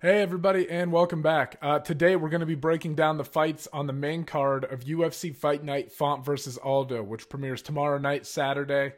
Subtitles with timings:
[0.00, 1.56] Hey, everybody, and welcome back.
[1.60, 4.84] Uh, today, we're going to be breaking down the fights on the main card of
[4.84, 8.92] UFC Fight Night Font versus Aldo, which premieres tomorrow night, Saturday,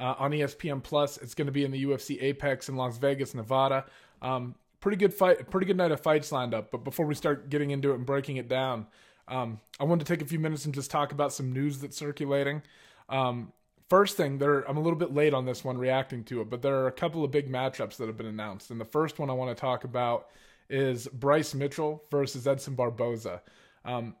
[0.00, 1.18] uh, on ESPN Plus.
[1.18, 3.84] It's going to be in the UFC Apex in Las Vegas, Nevada.
[4.22, 6.70] Um, pretty good fight, pretty good night of fights lined up.
[6.70, 8.86] But before we start getting into it and breaking it down,
[9.28, 11.98] um, I wanted to take a few minutes and just talk about some news that's
[11.98, 12.62] circulating.
[13.10, 13.52] Um,
[13.88, 16.62] first thing, there I'm a little bit late on this one reacting to it, but
[16.62, 18.70] there are a couple of big matchups that have been announced.
[18.70, 20.28] And the first one I want to talk about
[20.68, 23.42] is Bryce Mitchell versus Edson Barboza.
[23.84, 24.16] Um,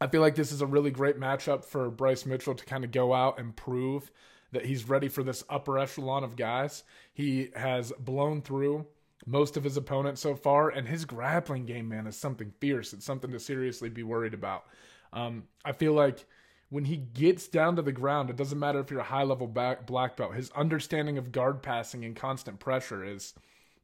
[0.00, 2.90] I feel like this is a really great matchup for Bryce Mitchell to kind of
[2.90, 4.10] go out and prove
[4.52, 6.84] that he's ready for this upper echelon of guys.
[7.12, 8.86] He has blown through
[9.26, 12.92] most of his opponents so far, and his grappling game, man, is something fierce.
[12.92, 14.64] It's something to seriously be worried about.
[15.12, 16.26] Um, I feel like
[16.74, 19.46] when he gets down to the ground, it doesn't matter if you're a high level
[19.46, 23.32] black belt, his understanding of guard passing and constant pressure is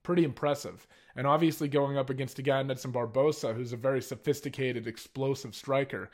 [0.02, 0.88] pretty impressive.
[1.14, 6.10] And obviously, going up against a guy, Edson Barboza, who's a very sophisticated, explosive striker,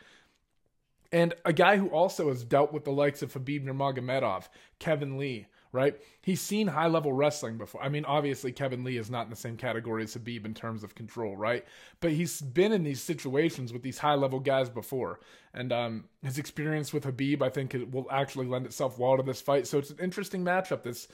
[1.11, 5.47] and a guy who also has dealt with the likes of Khabib Nurmagomedov, Kevin Lee,
[5.77, 5.97] right?
[6.23, 7.83] He's seen high level wrestling before.
[7.83, 10.83] I mean, obviously, Kevin Lee is not in the same category as Khabib in terms
[10.83, 11.65] of control, right?
[12.01, 15.21] But he's been in these situations with these high level guys before.
[15.53, 19.23] And um, his experience with Khabib, I think, it will actually lend itself well to
[19.23, 19.67] this fight.
[19.67, 20.83] So it's an interesting matchup.
[20.83, 21.09] This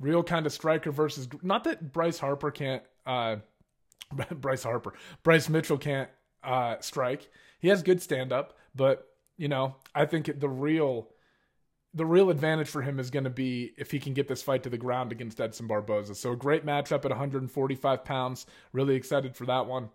[0.00, 3.36] real kind of striker versus not that Bryce Harper can't uh
[4.32, 6.10] Bryce Harper Bryce Mitchell can't
[6.42, 7.28] uh strike
[7.60, 11.08] he has good stand up but you know I think the real
[11.94, 14.62] the real advantage for him is going to be if he can get this fight
[14.64, 19.36] to the ground against Edson Barboza so a great matchup at 145 pounds really excited
[19.36, 19.88] for that one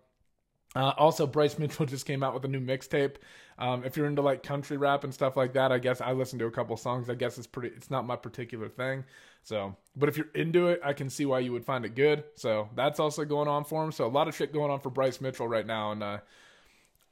[0.76, 3.16] uh, also, Bryce Mitchell just came out with a new mixtape.
[3.58, 6.40] Um, if you're into like country rap and stuff like that, I guess I listened
[6.40, 7.10] to a couple songs.
[7.10, 7.74] I guess it's pretty.
[7.76, 9.04] It's not my particular thing.
[9.42, 12.24] So, but if you're into it, I can see why you would find it good.
[12.36, 13.92] So that's also going on for him.
[13.92, 16.18] So a lot of shit going on for Bryce Mitchell right now, and uh,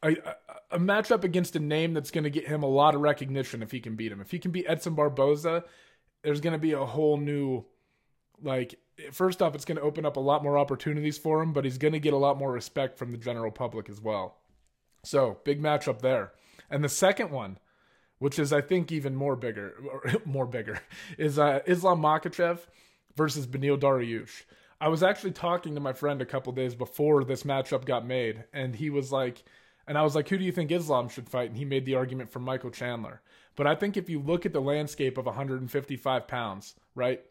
[0.03, 0.17] a,
[0.71, 3.71] a matchup against a name that's going to get him a lot of recognition if
[3.71, 4.21] he can beat him.
[4.21, 5.65] If he can beat Edson Barboza,
[6.22, 7.65] there's going to be a whole new
[8.43, 8.78] like
[9.12, 11.78] first off, it's going to open up a lot more opportunities for him, but he's
[11.78, 14.39] going to get a lot more respect from the general public as well.
[15.05, 16.33] So, big matchup there.
[16.71, 17.59] And the second one,
[18.19, 19.75] which is I think even more bigger,
[20.25, 20.81] more bigger,
[21.17, 22.59] is uh, Islam Makhachev
[23.17, 24.43] versus Beneil Dariush.
[24.81, 28.45] I was actually talking to my friend a couple days before this matchup got made,
[28.53, 29.43] and he was like,
[29.88, 31.49] and I was like, who do you think Islam should fight?
[31.49, 33.22] And he made the argument for Michael Chandler.
[33.56, 37.22] But I think if you look at the landscape of 155 pounds, right?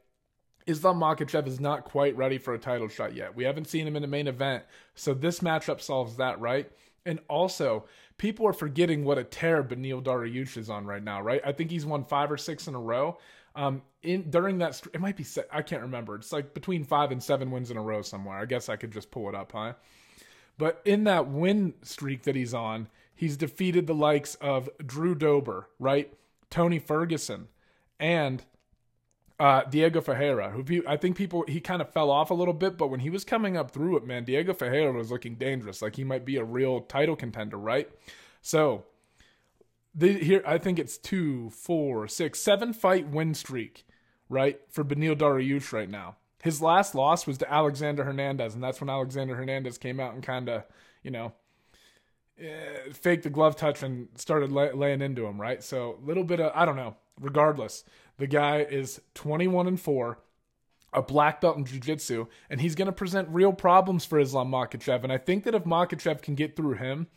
[0.66, 3.36] Islam Makhachev is not quite ready for a title shot yet.
[3.36, 4.64] We haven't seen him in a main event,
[4.96, 6.70] so this matchup solves that, right?
[7.06, 7.86] And also,
[8.18, 11.42] people are forgetting what a tear Beneil Dariush is on right now, right?
[11.46, 13.18] I think he's won five or six in a row.
[13.56, 16.16] Um, in during that, it might be I can't remember.
[16.16, 18.38] It's like between five and seven wins in a row somewhere.
[18.38, 19.74] I guess I could just pull it up, huh?
[20.58, 25.70] But in that win streak that he's on, he's defeated the likes of Drew Dober,
[25.80, 26.12] right?
[26.50, 27.48] Tony Ferguson,
[28.00, 28.44] and
[29.40, 32.78] uh, Diego Ferreira, who I think people he kind of fell off a little bit,
[32.78, 35.82] but when he was coming up through it, man, Diego Ferreira was looking dangerous.
[35.82, 37.90] Like he might be a real title contender, right?
[38.42, 38.86] So
[39.94, 43.86] the, here, I think it's two, four, six, seven fight win streak,
[44.30, 46.16] right, for Beneil Dariush right now.
[46.44, 50.22] His last loss was to Alexander Hernandez, and that's when Alexander Hernandez came out and
[50.22, 50.64] kind of,
[51.04, 51.34] you know,
[52.40, 55.64] uh, faked the glove touch and started lay, laying into him, right?
[55.64, 56.96] So a little bit of I don't know.
[57.20, 57.84] Regardless,
[58.18, 60.20] the guy is 21 and 4,
[60.94, 65.04] a black belt in jiu-jitsu, and he's going to present real problems for Islam Makhachev.
[65.04, 67.08] And I think that if Makhachev can get through him,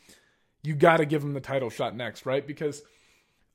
[0.62, 2.46] you got to give him the title shot next, right?
[2.46, 2.82] Because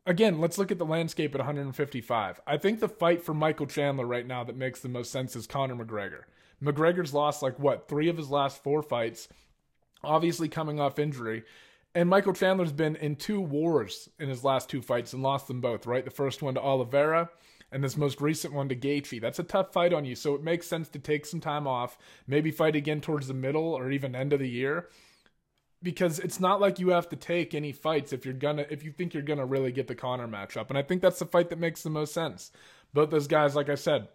[0.05, 2.41] again, let's look at the landscape at 155.
[2.45, 5.47] I think the fight for Michael Chandler right now that makes the most sense is
[5.47, 6.23] Conor McGregor.
[6.63, 9.27] McGregor's lost like what, 3 of his last 4 fights,
[10.03, 11.43] obviously coming off injury.
[11.93, 15.61] And Michael Chandler's been in two wars in his last two fights and lost them
[15.61, 16.03] both, right?
[16.03, 17.29] The first one to Oliveira
[17.71, 19.21] and this most recent one to Gaethje.
[19.21, 21.97] That's a tough fight on you, so it makes sense to take some time off,
[22.27, 24.89] maybe fight again towards the middle or even end of the year.
[25.85, 28.91] Because it's not like you have to take any fights if you're gonna if you
[28.91, 30.69] think you're gonna really get the Conor matchup.
[30.69, 32.51] And I think that's the fight that makes the most sense.
[32.91, 34.07] Both those guys, like I said,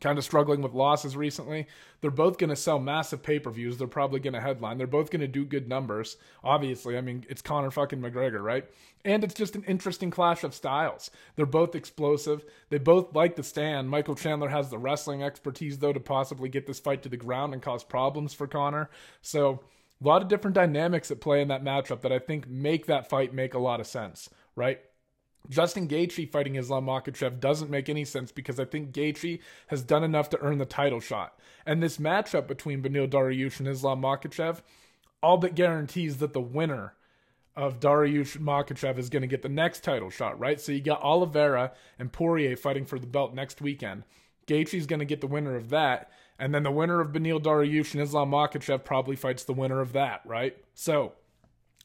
[0.00, 1.66] kind of struggling with losses recently.
[2.00, 3.78] They're both going to sell massive pay per views.
[3.78, 4.78] They're probably going to headline.
[4.78, 6.16] They're both going to do good numbers.
[6.44, 8.64] Obviously, I mean, it's Conor fucking McGregor, right?
[9.04, 11.10] And it's just an interesting clash of styles.
[11.36, 12.44] They're both explosive.
[12.68, 13.88] They both like to stand.
[13.88, 17.54] Michael Chandler has the wrestling expertise, though, to possibly get this fight to the ground
[17.54, 18.90] and cause problems for Conor.
[19.22, 19.62] So,
[20.02, 23.08] a lot of different dynamics at play in that matchup that I think make that
[23.08, 24.80] fight make a lot of sense, right?
[25.48, 30.02] Justin Gaethje fighting Islam Makhachev doesn't make any sense because I think Gaethje has done
[30.02, 31.38] enough to earn the title shot.
[31.64, 34.60] And this matchup between Beneil Dariush and Islam Makhachev
[35.22, 36.94] all but guarantees that the winner
[37.54, 40.60] of Dariush Makhachev is going to get the next title shot, right?
[40.60, 44.04] So you got Oliveira and Poirier fighting for the belt next weekend.
[44.46, 47.94] Gaethje's going to get the winner of that, and then the winner of Beneil Dariush
[47.94, 50.56] and Islam Makhachev probably fights the winner of that, right?
[50.74, 51.12] So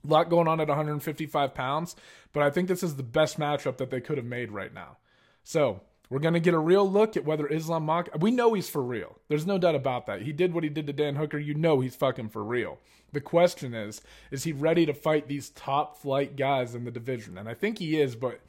[0.03, 1.95] a lot going on at 155 pounds,
[2.33, 4.98] but I think this is the best matchup that they could have made right now.
[5.44, 8.09] So we're going to get a real look at whether Islam Mak.
[8.19, 9.18] We know he's for real.
[9.30, 10.24] There's no doubt about that.
[10.24, 11.39] He did what he did to Dan Hooker.
[11.39, 12.80] You know he's fucking for real.
[13.13, 17.38] The question is, is he ready to fight these top flight guys in the division?
[17.38, 18.42] And I think he is, but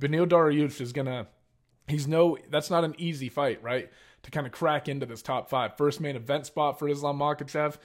[0.00, 1.26] Beneil Dariush is going to.
[1.88, 2.38] He's no.
[2.48, 3.90] That's not an easy fight, right?
[4.24, 5.76] To kind of crack into this top five.
[5.76, 7.78] First main event spot for Islam Makhachev.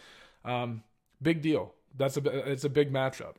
[0.44, 0.84] Um,
[1.22, 1.74] big deal.
[1.98, 3.36] That's a it's a big matchup.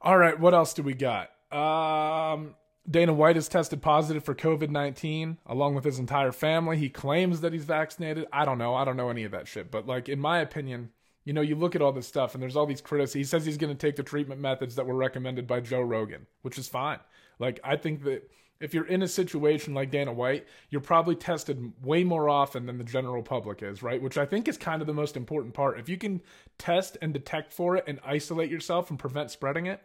[0.00, 1.30] All right, what else do we got?
[1.52, 2.54] Um,
[2.90, 6.76] Dana White has tested positive for COVID 19 along with his entire family.
[6.76, 8.26] He claims that he's vaccinated.
[8.32, 8.74] I don't know.
[8.74, 9.70] I don't know any of that shit.
[9.70, 10.90] But, like, in my opinion,
[11.24, 13.12] you know, you look at all this stuff and there's all these critics.
[13.12, 16.26] He says he's going to take the treatment methods that were recommended by Joe Rogan,
[16.42, 16.98] which is fine.
[17.38, 18.28] Like, I think that
[18.62, 22.78] if you're in a situation like Dana White, you're probably tested way more often than
[22.78, 24.00] the general public is, right?
[24.00, 25.80] Which I think is kind of the most important part.
[25.80, 26.22] If you can
[26.58, 29.82] test and detect for it and isolate yourself and prevent spreading it,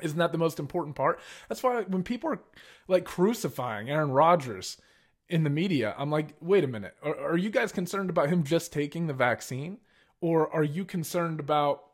[0.00, 1.20] isn't that the most important part?
[1.48, 2.40] That's why when people are
[2.86, 4.76] like crucifying Aaron Rodgers
[5.28, 6.94] in the media, I'm like, wait a minute.
[7.02, 9.78] Are, are you guys concerned about him just taking the vaccine?
[10.20, 11.84] Or are you concerned about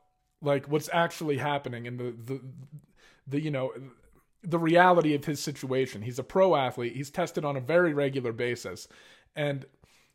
[0.42, 2.40] like what's actually happening and the, the,
[3.26, 3.72] the, you know,
[4.42, 6.02] the reality of his situation.
[6.02, 6.96] He's a pro athlete.
[6.96, 8.88] He's tested on a very regular basis.
[9.34, 9.66] And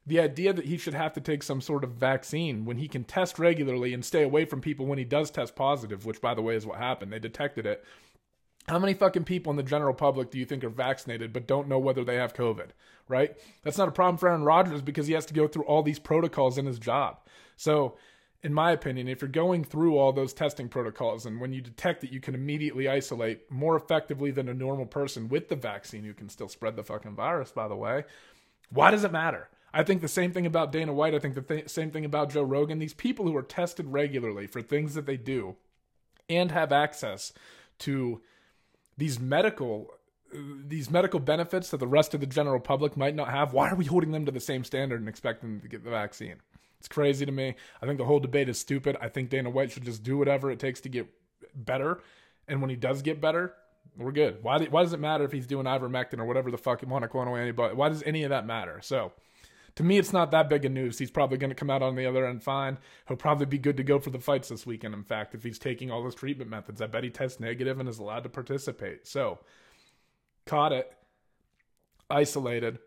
[0.05, 3.03] the idea that he should have to take some sort of vaccine when he can
[3.03, 6.41] test regularly and stay away from people when he does test positive, which by the
[6.41, 7.11] way is what happened.
[7.11, 7.83] They detected it.
[8.67, 11.67] How many fucking people in the general public do you think are vaccinated but don't
[11.67, 12.69] know whether they have COVID,
[13.09, 13.35] right?
[13.63, 15.99] That's not a problem for Aaron Rodgers because he has to go through all these
[15.99, 17.17] protocols in his job.
[17.57, 17.97] So
[18.43, 22.01] in my opinion, if you're going through all those testing protocols and when you detect
[22.01, 26.13] that you can immediately isolate more effectively than a normal person with the vaccine, you
[26.13, 28.03] can still spread the fucking virus, by the way.
[28.69, 29.49] Why does it matter?
[29.73, 31.15] I think the same thing about Dana White.
[31.15, 32.79] I think the th- same thing about Joe Rogan.
[32.79, 35.55] These people who are tested regularly for things that they do
[36.29, 37.31] and have access
[37.79, 38.21] to
[38.97, 39.89] these medical
[40.33, 43.75] these medical benefits that the rest of the general public might not have, why are
[43.75, 46.37] we holding them to the same standard and expecting them to get the vaccine?
[46.83, 47.55] It's crazy to me.
[47.81, 48.97] I think the whole debate is stupid.
[48.99, 51.07] I think Dana White should just do whatever it takes to get
[51.55, 52.01] better.
[52.49, 53.53] And when he does get better,
[53.97, 54.43] we're good.
[54.43, 57.73] Why, why does it matter if he's doing ivermectin or whatever the fuck monoclonal antibody?
[57.73, 58.81] Why does any of that matter?
[58.81, 59.13] So,
[59.75, 60.99] to me, it's not that big of news.
[60.99, 62.77] He's probably going to come out on the other end fine.
[63.07, 64.93] He'll probably be good to go for the fights this weekend.
[64.93, 67.87] In fact, if he's taking all his treatment methods, I bet he tests negative and
[67.87, 69.07] is allowed to participate.
[69.07, 69.39] So,
[70.45, 70.91] caught it,
[72.09, 72.79] isolated.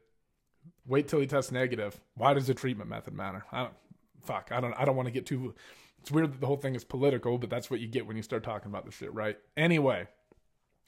[0.87, 1.99] Wait till he tests negative.
[2.15, 3.47] Why does the treatment method matter?
[3.51, 3.75] I don't
[4.27, 5.55] fuck, I don't I don't want to get too
[6.01, 8.23] it's weird that the whole thing is political, but that's what you get when you
[8.23, 9.37] start talking about this shit, right?
[9.57, 10.07] Anyway.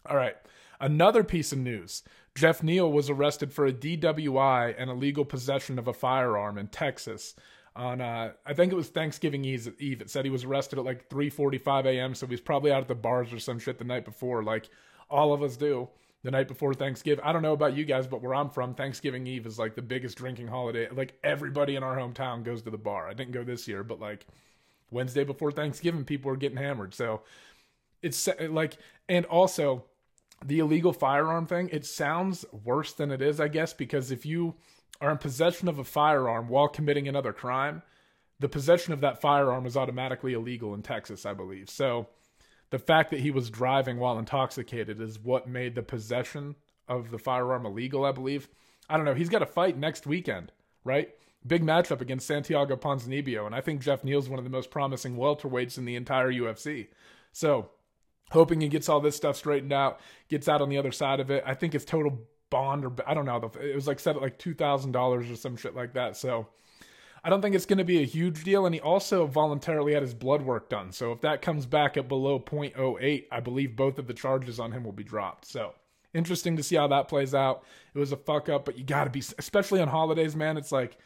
[0.06, 0.37] All right.
[0.81, 2.05] Another piece of news.
[2.37, 7.35] Jeff Neal was arrested for a DWI and illegal possession of a firearm in Texas
[7.75, 9.73] on uh, I think it was Thanksgiving Eve.
[9.79, 12.14] It said he was arrested at like 3:45 a.m.
[12.14, 14.69] So he's probably out at the bars or some shit the night before, like
[15.11, 15.88] all of us do
[16.25, 17.25] the night before Thanksgiving.
[17.25, 19.82] I don't know about you guys, but where I'm from, Thanksgiving Eve is like the
[19.82, 20.88] biggest drinking holiday.
[20.91, 23.09] Like everybody in our hometown goes to the bar.
[23.09, 24.26] I didn't go this year, but like
[24.91, 26.94] Wednesday before Thanksgiving, people are getting hammered.
[26.94, 27.22] So
[28.03, 29.84] it's like, and also
[30.44, 34.55] the illegal firearm thing, it sounds worse than it is, I guess, because if you
[35.01, 37.82] are in possession of a firearm while committing another crime,
[38.41, 41.69] the possession of that firearm is automatically illegal in Texas, I believe.
[41.70, 42.08] So
[42.70, 46.56] the fact that he was driving while intoxicated is what made the possession
[46.89, 48.48] of the firearm illegal, I believe.
[48.89, 49.15] I don't know.
[49.15, 50.53] He's got a fight next weekend,
[50.84, 51.10] right?
[51.46, 55.17] Big matchup against Santiago Ponzinibbio, and I think Jeff Neal's one of the most promising
[55.17, 56.89] welterweights in the entire UFC.
[57.32, 57.70] So,
[58.31, 61.31] hoping he gets all this stuff straightened out, gets out on the other side of
[61.31, 61.44] it.
[61.46, 62.19] I think his total
[62.51, 65.37] bond, or I don't know, it was like set at like two thousand dollars or
[65.37, 66.17] some shit like that.
[66.17, 66.48] So,
[67.29, 68.65] I don't think it's going to be a huge deal.
[68.65, 70.93] And he also voluntarily had his blood work done.
[70.93, 74.73] So if that comes back at below 0.08, I believe both of the charges on
[74.73, 75.44] him will be dropped.
[75.44, 75.75] So
[76.15, 77.65] interesting to see how that plays out.
[77.93, 80.56] It was a fuck up, but you got to be, especially on holidays, man.
[80.56, 80.97] It's like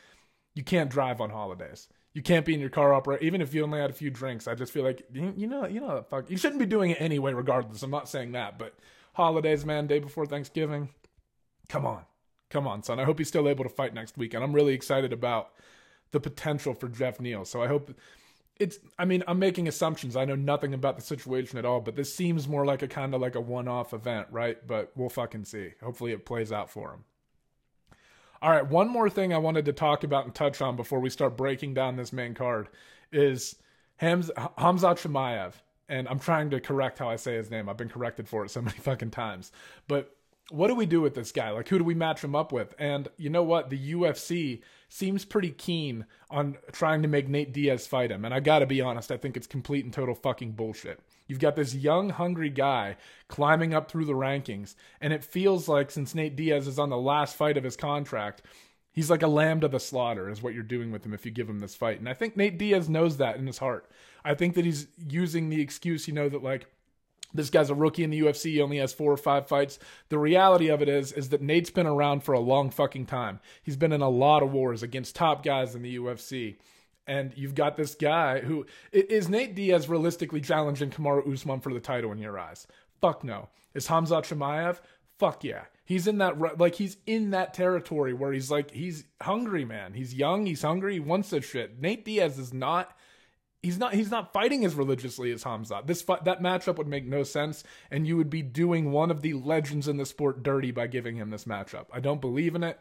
[0.55, 1.89] you can't drive on holidays.
[2.13, 4.47] You can't be in your car upright, even if you only had a few drinks.
[4.47, 6.31] I just feel like you know, you know, fuck.
[6.31, 7.83] You shouldn't be doing it anyway, regardless.
[7.83, 8.77] I'm not saying that, but
[9.15, 10.91] holidays, man, day before Thanksgiving.
[11.69, 12.03] Come on,
[12.49, 13.01] come on, son.
[13.01, 15.51] I hope he's still able to fight next week, and I'm really excited about
[16.13, 17.45] the potential for Jeff Neal.
[17.45, 17.93] So I hope
[18.61, 20.15] it's I mean, I'm making assumptions.
[20.15, 23.15] I know nothing about the situation at all, but this seems more like a kind
[23.15, 24.65] of like a one-off event, right?
[24.67, 25.71] But we'll fucking see.
[25.83, 27.05] Hopefully it plays out for him.
[28.41, 31.11] All right, one more thing I wanted to talk about and touch on before we
[31.11, 32.69] start breaking down this main card
[33.13, 33.57] is
[34.01, 35.55] Hamz- Hamzat Chimaev.
[35.89, 37.69] And I'm trying to correct how I say his name.
[37.69, 39.53] I've been corrected for it so many fucking times.
[39.87, 40.17] But
[40.53, 41.51] what do we do with this guy?
[41.51, 42.75] Like, who do we match him up with?
[42.79, 43.71] And you know what?
[43.71, 48.25] The UFC seems pretty keen on trying to make Nate Diaz fight him.
[48.25, 51.01] And I gotta be honest, I think it's complete and total fucking bullshit.
[51.27, 52.97] You've got this young, hungry guy
[53.29, 56.99] climbing up through the rankings, and it feels like since Nate Diaz is on the
[56.99, 58.43] last fight of his contract,
[58.93, 61.33] he's like a lamb to the slaughter, is what you're doing with him if you
[61.33, 61.99] give him this fight.
[61.99, 63.91] And I think Nate Diaz knows that in his heart.
[64.25, 66.67] I think that he's using the excuse, you know, that like,
[67.35, 68.53] this guy's a rookie in the UFC.
[68.53, 69.79] He only has four or five fights.
[70.09, 73.41] The reality of it is, is that Nate's been around for a long fucking time.
[73.63, 76.57] He's been in a lot of wars against top guys in the UFC.
[77.07, 81.81] And you've got this guy who is Nate Diaz realistically challenging Kamaru Usman for the
[81.81, 82.67] title in your eyes?
[83.01, 83.49] Fuck no.
[83.75, 84.79] Is Hamza Chimaev?
[85.19, 85.65] Fuck yeah.
[85.85, 89.95] He's in that like he's in that territory where he's like he's hungry, man.
[89.95, 91.81] He's young, he's hungry, he wants this shit.
[91.81, 92.97] Nate Diaz is not
[93.63, 95.83] he's not he's not fighting as religiously as Hamza.
[95.85, 99.35] This that matchup would make no sense, and you would be doing one of the
[99.35, 101.87] legends in the sport dirty by giving him this matchup.
[101.93, 102.79] I don't believe in it.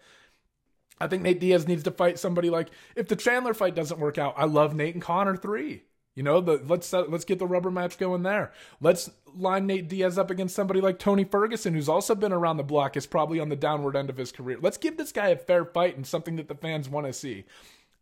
[1.00, 4.18] I think Nate Diaz needs to fight somebody like if the Chandler fight doesn't work
[4.18, 4.36] out.
[4.38, 5.84] I love Nate and Conor three.
[6.16, 8.52] You know, the let's let's get the rubber match going there.
[8.82, 12.64] Let's line Nate Diaz up against somebody like Tony Ferguson, who's also been around the
[12.64, 14.58] block, is probably on the downward end of his career.
[14.62, 17.46] Let's give this guy a fair fight and something that the fans want to see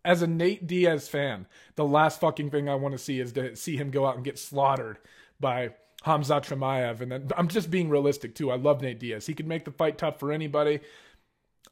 [0.06, 3.56] as a Nate Diaz fan, the last fucking thing I want to see is to
[3.56, 4.98] see him go out and get slaughtered
[5.40, 5.72] by
[6.04, 7.02] Hamza Chimaev.
[7.02, 8.52] And then I'm just being realistic too.
[8.52, 9.26] I love Nate Diaz.
[9.26, 10.80] He can make the fight tough for anybody.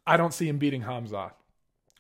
[0.06, 1.34] I don't see him beating Hamza,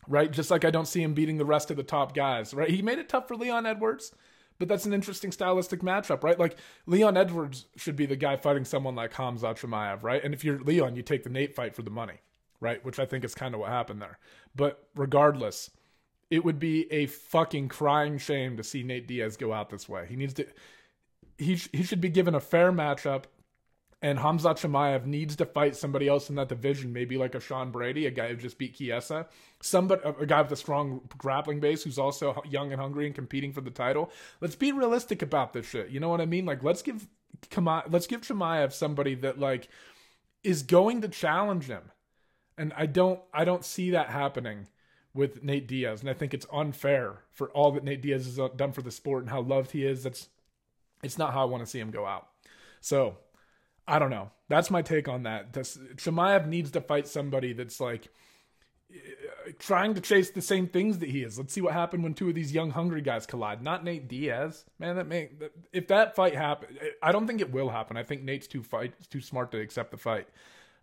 [0.07, 0.31] right?
[0.31, 2.69] Just like I don't see him beating the rest of the top guys, right?
[2.69, 4.13] He made it tough for Leon Edwards,
[4.60, 6.39] but that's an interesting stylistic matchup, right?
[6.39, 10.24] Like Leon Edwards should be the guy fighting someone like Hamza Chimaev, right?
[10.24, 12.22] And if you're Leon, you take the Nate fight for the money,
[12.60, 12.84] right?
[12.84, 14.19] Which I think is kind of what happened there.
[14.55, 15.69] But regardless,
[16.29, 20.05] it would be a fucking crying shame to see Nate Diaz go out this way.
[20.07, 20.48] He needs to
[21.38, 23.25] he he should be given a fair matchup
[24.01, 27.72] and Hamza Chimaev needs to fight somebody else in that division, maybe like a Sean
[27.72, 29.25] Brady, a guy who just beat Chiesa,
[29.60, 33.51] somebody, a guy with a strong grappling base who's also young and hungry and competing
[33.51, 34.12] for the title.
[34.39, 35.89] Let's be realistic about this shit.
[35.89, 36.46] You know what I mean?
[36.46, 37.07] Like, let's give
[37.89, 39.67] let's give Chimaev somebody that like
[40.43, 41.91] is going to challenge him,
[42.55, 44.67] and I don't, I don't see that happening
[45.18, 48.72] with Nate Diaz, and I think it's unfair for all that Nate Diaz has done
[48.72, 50.04] for the sport and how loved he is.
[50.04, 50.30] That's
[51.04, 52.28] it's not how I want to see him go out.
[52.82, 53.18] So
[53.88, 54.32] I don't know.
[54.50, 55.54] That's my take on that.
[55.54, 58.10] This, Chimaev needs to fight somebody that's like
[58.94, 58.98] eh,
[59.60, 61.38] trying to chase the same things that he is.
[61.38, 63.62] Let's see what happened when two of these young, hungry guys collide.
[63.62, 64.98] Not Nate Diaz, man.
[64.98, 65.30] That may
[65.74, 67.98] if that fight happen, I don't think it will happen.
[67.98, 70.28] I think Nate's too fight too smart to accept the fight.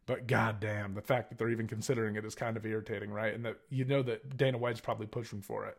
[0.06, 3.32] But goddamn, the fact that they're even considering it is kind of irritating, right?
[3.32, 5.78] And that you know that Dana White's probably pushing for it.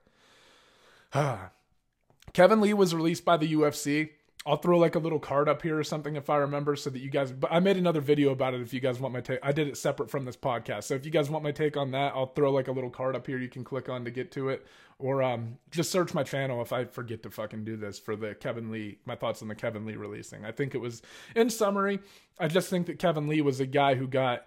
[2.33, 4.09] Kevin Lee was released by the UFC.
[4.47, 6.99] I'll throw like a little card up here or something if I remember so that
[6.99, 9.39] you guys but I made another video about it if you guys want my take.
[9.41, 10.83] I did it separate from this podcast.
[10.83, 13.15] So if you guys want my take on that, I'll throw like a little card
[13.15, 14.67] up here you can click on to get to it
[14.99, 18.35] or um just search my channel if I forget to fucking do this for the
[18.35, 20.45] Kevin Lee my thoughts on the Kevin Lee releasing.
[20.45, 21.01] I think it was
[21.35, 21.99] in summary,
[22.39, 24.45] I just think that Kevin Lee was a guy who got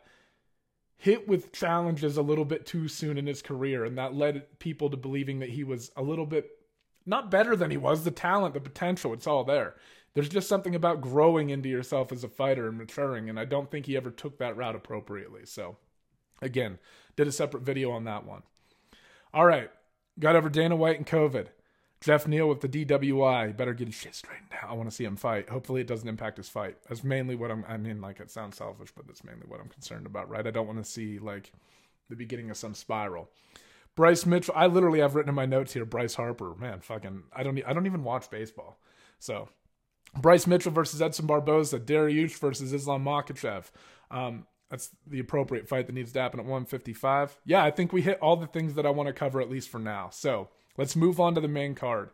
[0.97, 4.91] hit with challenges a little bit too soon in his career and that led people
[4.91, 6.58] to believing that he was a little bit
[7.09, 8.05] not better than he was.
[8.05, 9.75] The talent, the potential, it's all there.
[10.15, 13.71] There's just something about growing into yourself as a fighter and maturing, and I don't
[13.71, 15.45] think he ever took that route appropriately.
[15.45, 15.77] So,
[16.43, 16.79] again,
[17.17, 18.43] did a separate video on that one.
[19.33, 19.71] All right,
[20.19, 21.49] got over Dana White and COVID.
[22.01, 23.57] Jeff Neal with the DWI.
[23.57, 24.71] Better get his shit straightened out.
[24.71, 25.49] I want to see him fight.
[25.49, 26.77] Hopefully, it doesn't impact his fight.
[26.89, 27.65] That's mainly what I'm.
[27.67, 30.47] I mean, like it sounds selfish, but that's mainly what I'm concerned about, right?
[30.47, 31.53] I don't want to see like
[32.09, 33.31] the beginning of some spiral.
[33.99, 34.55] Bryce Mitchell.
[34.57, 35.85] I literally have written in my notes here.
[35.85, 36.55] Bryce Harper.
[36.55, 37.25] Man, fucking.
[37.35, 37.61] I don't.
[37.67, 38.79] I don't even watch baseball.
[39.19, 39.49] So,
[40.17, 41.81] Bryce Mitchell versus Edson Barboza.
[41.81, 43.65] Dariush versus Islam Makhachev.
[44.13, 47.41] Um, that's the appropriate fight that needs to happen at 155.
[47.45, 49.69] Yeah, I think we hit all the things that I want to cover at least
[49.69, 50.11] for now.
[50.13, 52.11] So let's move on to the main card.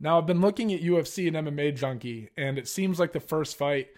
[0.00, 3.56] Now I've been looking at UFC and MMA Junkie, and it seems like the first
[3.56, 3.90] fight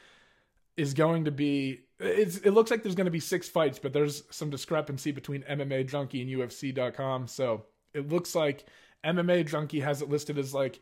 [0.77, 4.25] is going to be it looks like there's going to be six fights, but there's
[4.31, 7.29] some discrepancy between MMA Junkie and UFC.com.
[7.29, 8.65] So it looks like
[9.05, 10.81] MMA Junkie has it listed as like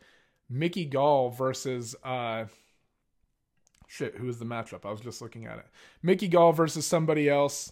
[0.49, 2.45] Mickey Gall versus uh
[3.87, 4.85] shit, who is the matchup?
[4.85, 5.65] I was just looking at it.
[6.01, 7.71] Mickey Gall versus somebody else,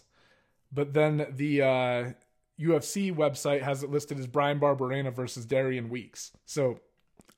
[0.72, 2.12] but then the uh
[2.60, 6.30] UFC website has it listed as Bryan Barberena versus Darian Weeks.
[6.44, 6.78] So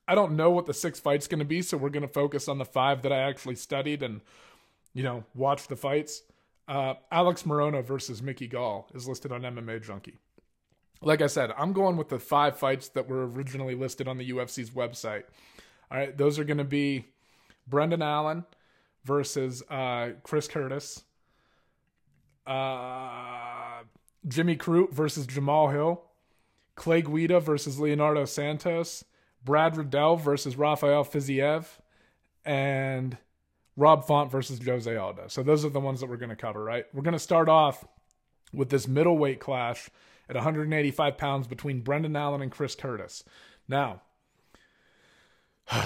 [0.07, 2.49] I don't know what the six fight's going to be, so we're going to focus
[2.49, 4.19] on the five that I actually studied and,
[4.93, 6.23] you know, watch the fights.
[6.67, 10.17] Uh, Alex Morono versus Mickey Gall is listed on MMA Junkie.
[11.01, 14.31] Like I said, I'm going with the five fights that were originally listed on the
[14.31, 15.23] UFC's website.
[15.91, 17.05] All right, those are going to be
[17.67, 18.45] Brendan Allen
[19.03, 21.03] versus uh, Chris Curtis,
[22.47, 23.83] uh,
[24.27, 26.03] Jimmy Crute versus Jamal Hill,
[26.75, 29.03] Clay Guida versus Leonardo Santos,
[29.43, 31.65] Brad Riddell versus Rafael Fiziev,
[32.45, 33.17] and
[33.75, 35.27] Rob Font versus Jose Aldo.
[35.27, 36.85] So those are the ones that we're going to cover, right?
[36.93, 37.85] We're going to start off
[38.53, 39.89] with this middleweight clash
[40.29, 43.23] at 185 pounds between Brendan Allen and Chris Curtis.
[43.67, 44.01] Now,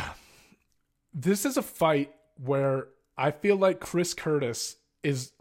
[1.13, 2.13] this is a fight
[2.43, 5.31] where I feel like Chris Curtis is.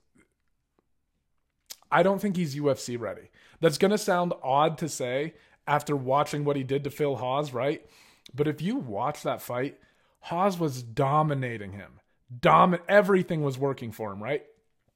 [1.91, 3.31] I don't think he's UFC ready.
[3.61, 5.35] That's going to sound odd to say
[5.67, 7.85] after watching what he did to Phil Hawes, right?
[8.35, 9.79] But if you watch that fight,
[10.21, 12.01] Hawes was dominating him.
[12.41, 14.45] Dom everything was working for him, right?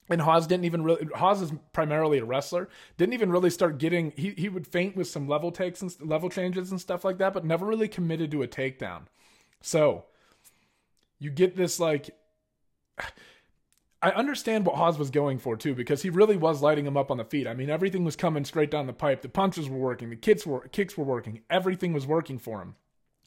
[0.09, 2.69] And Hawes didn't even really Hawes is primarily a wrestler.
[2.97, 6.29] Didn't even really start getting he he would feint with some level takes and level
[6.29, 9.03] changes and stuff like that, but never really committed to a takedown.
[9.61, 10.07] So,
[11.21, 12.11] you get this like
[14.03, 17.11] I understand what Hawes was going for too, because he really was lighting him up
[17.11, 17.47] on the feet.
[17.47, 19.21] I mean, everything was coming straight down the pipe.
[19.21, 22.75] The punches were working, the kicks were kicks were working, everything was working for him.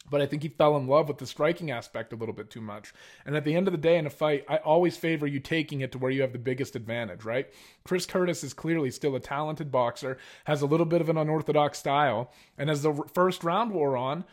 [0.10, 2.62] But I think he fell in love with the striking aspect a little bit too
[2.62, 2.94] much.
[3.26, 5.82] And at the end of the day, in a fight, I always favor you taking
[5.82, 7.48] it to where you have the biggest advantage, right?
[7.84, 11.80] Chris Curtis is clearly still a talented boxer, has a little bit of an unorthodox
[11.80, 14.26] style, and as the first round wore on,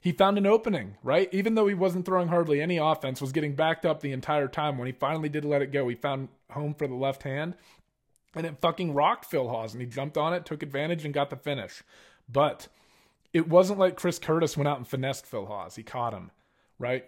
[0.00, 1.28] he found an opening, right?
[1.32, 4.78] Even though he wasn't throwing hardly any offense, was getting backed up the entire time.
[4.78, 7.54] When he finally did let it go, he found home for the left hand,
[8.34, 11.28] and it fucking rocked Phil Hawes, and he jumped on it, took advantage, and got
[11.28, 11.82] the finish.
[12.26, 12.68] But
[13.32, 15.76] it wasn't like Chris Curtis went out and finessed Phil Hawes.
[15.76, 16.30] He caught him,
[16.78, 17.04] right?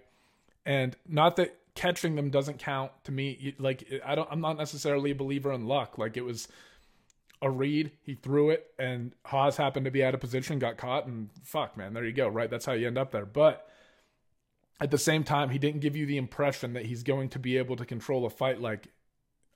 [0.64, 3.54] And not that catching them doesn't count to me.
[3.58, 5.98] Like I don't, I'm not necessarily a believer in luck.
[5.98, 6.48] Like it was
[7.40, 11.06] a read, he threw it, and Hawes happened to be out of position, got caught,
[11.06, 12.48] and fuck, man, there you go, right?
[12.48, 13.26] That's how you end up there.
[13.26, 13.68] But
[14.80, 17.58] at the same time, he didn't give you the impression that he's going to be
[17.58, 18.88] able to control a fight like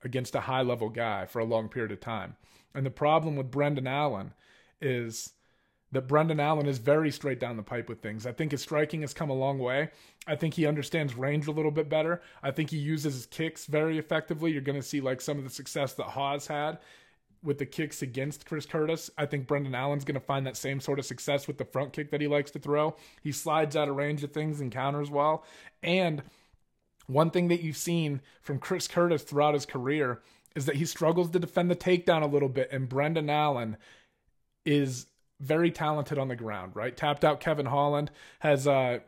[0.02, 2.36] against a high level guy for a long period of time.
[2.74, 4.34] And the problem with Brendan Allen
[4.80, 5.32] is
[5.92, 8.26] that Brendan Allen is very straight down the pipe with things.
[8.26, 9.90] I think his striking has come a long way.
[10.26, 12.20] I think he understands range a little bit better.
[12.42, 14.52] I think he uses his kicks very effectively.
[14.52, 16.78] You're going to see like some of the success that Hawes had
[17.42, 19.10] with the kicks against Chris Curtis.
[19.16, 21.92] I think Brendan Allen's going to find that same sort of success with the front
[21.92, 22.96] kick that he likes to throw.
[23.22, 25.44] He slides out of range of things and counters well.
[25.82, 26.24] And
[27.06, 30.22] one thing that you've seen from Chris Curtis throughout his career
[30.56, 33.76] is that he struggles to defend the takedown a little bit, and Brendan Allen
[34.64, 35.06] is
[35.40, 36.96] very talented on the ground, right?
[36.96, 39.02] Tapped out Kevin Holland, has a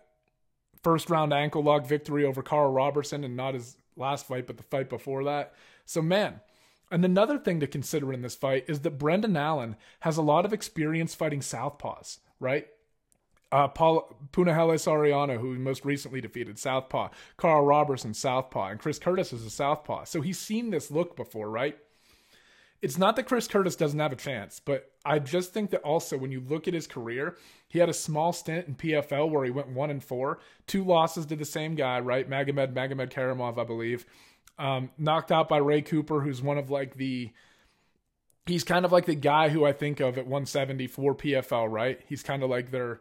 [0.82, 4.62] first round ankle lock victory over Karl Roberson and not his last fight, but the
[4.62, 5.54] fight before that.
[5.84, 6.40] So, man,
[6.90, 10.44] and another thing to consider in this fight is that Brendan Allen has a lot
[10.44, 12.66] of experience fighting southpaws, right?
[13.50, 19.32] Uh, Paul Punahele Soriano, who most recently defeated Southpaw, Karl Roberson, Southpaw, and Chris Curtis
[19.32, 20.04] is a Southpaw.
[20.04, 21.78] So he's seen this look before, right?
[22.80, 26.16] It's not that Chris Curtis doesn't have a chance, but I just think that also
[26.16, 27.36] when you look at his career,
[27.66, 31.26] he had a small stint in PFL where he went one and four, two losses
[31.26, 32.28] to the same guy, right?
[32.28, 34.06] Magomed Magomedkerimov, I believe,
[34.58, 37.32] um, knocked out by Ray Cooper, who's one of like the
[38.46, 42.00] he's kind of like the guy who I think of at 174 PFL, right?
[42.08, 43.00] He's kind of like their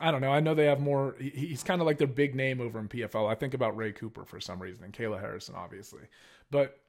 [0.00, 0.32] I don't know.
[0.32, 1.14] I know they have more.
[1.20, 3.30] He's kind of like their big name over in PFL.
[3.30, 6.02] I think about Ray Cooper for some reason and Kayla Harrison, obviously.
[6.50, 6.80] But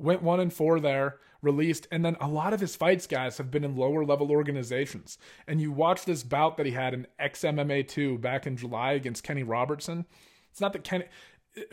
[0.00, 3.50] went one and four there, released, and then a lot of his fights, guys, have
[3.50, 5.18] been in lower level organizations.
[5.46, 9.24] And you watch this bout that he had in XMMA two back in July against
[9.24, 10.06] Kenny Robertson.
[10.50, 11.04] It's not that Kenny.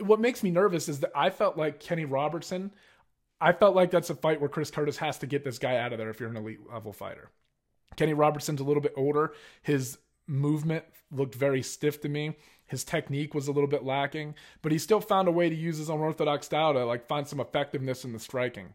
[0.00, 2.72] What makes me nervous is that I felt like Kenny Robertson.
[3.40, 5.92] I felt like that's a fight where Chris Curtis has to get this guy out
[5.92, 7.30] of there if you're an elite level fighter.
[7.96, 9.32] Kenny Robertson's a little bit older.
[9.62, 12.36] His movement looked very stiff to me.
[12.68, 15.78] His technique was a little bit lacking, but he still found a way to use
[15.78, 18.74] his unorthodox style to like find some effectiveness in the striking.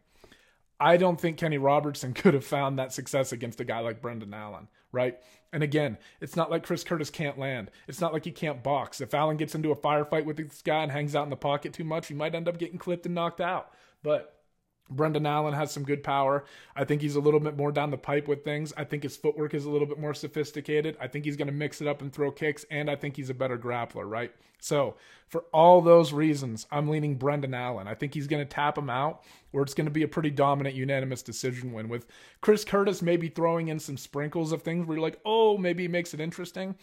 [0.79, 4.33] I don't think Kenny Robertson could have found that success against a guy like Brendan
[4.33, 5.17] Allen, right?
[5.53, 7.69] And again, it's not like Chris Curtis can't land.
[7.87, 8.99] It's not like he can't box.
[8.99, 11.73] If Allen gets into a firefight with this guy and hangs out in the pocket
[11.73, 13.71] too much, he might end up getting clipped and knocked out.
[14.01, 14.42] But
[14.89, 16.45] Brendan Allen has some good power.
[16.75, 18.73] I think he's a little bit more down the pipe with things.
[18.75, 20.97] I think his footwork is a little bit more sophisticated.
[20.99, 23.29] I think he's going to mix it up and throw kicks, and I think he's
[23.29, 24.31] a better grappler, right?
[24.59, 24.95] So,
[25.27, 27.87] for all those reasons, I'm leaning Brendan Allen.
[27.87, 30.29] I think he's going to tap him out, or it's going to be a pretty
[30.29, 32.07] dominant, unanimous decision win with
[32.41, 35.89] Chris Curtis maybe throwing in some sprinkles of things where you're like, oh, maybe he
[35.89, 36.75] makes it interesting.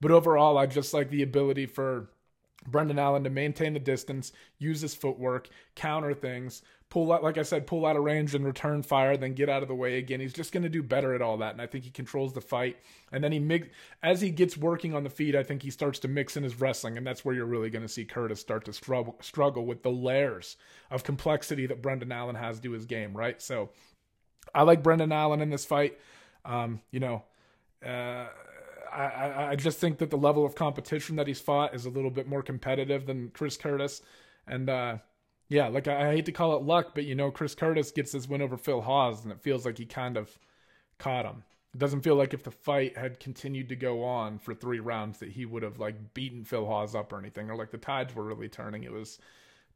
[0.00, 2.08] But overall, I just like the ability for
[2.66, 7.42] Brendan Allen to maintain the distance, use his footwork, counter things, pull out, like I
[7.42, 10.20] said, pull out of range and return fire, then get out of the way again.
[10.20, 12.40] He's just going to do better at all that, and I think he controls the
[12.40, 12.76] fight.
[13.12, 13.68] And then he mix
[14.02, 15.34] as he gets working on the feet.
[15.34, 17.82] I think he starts to mix in his wrestling, and that's where you're really going
[17.82, 20.56] to see Curtis start to struggle struggle with the layers
[20.90, 23.16] of complexity that Brendan Allen has to his game.
[23.16, 23.70] Right, so
[24.54, 25.98] I like Brendan Allen in this fight.
[26.44, 27.24] Um, you know.
[27.84, 28.26] Uh,
[28.90, 32.10] I, I just think that the level of competition that he's fought is a little
[32.10, 34.00] bit more competitive than Chris Curtis.
[34.46, 34.98] And uh,
[35.48, 38.12] yeah, like I, I, hate to call it luck, but you know, Chris Curtis gets
[38.12, 40.38] this win over Phil Hawes, and it feels like he kind of
[40.98, 41.44] caught him.
[41.74, 45.18] It doesn't feel like if the fight had continued to go on for three rounds
[45.18, 48.14] that he would have like beaten Phil Hawes up or anything, or like the tides
[48.14, 48.82] were really turning.
[48.82, 49.18] It was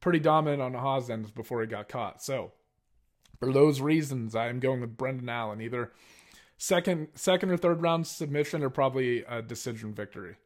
[0.00, 2.22] pretty dominant on Hawes' ends before he got caught.
[2.22, 2.52] So
[3.38, 5.61] for those reasons, I am going with Brendan Allen.
[5.61, 5.92] Either
[6.56, 10.37] second second or third round submission or probably a decision victory.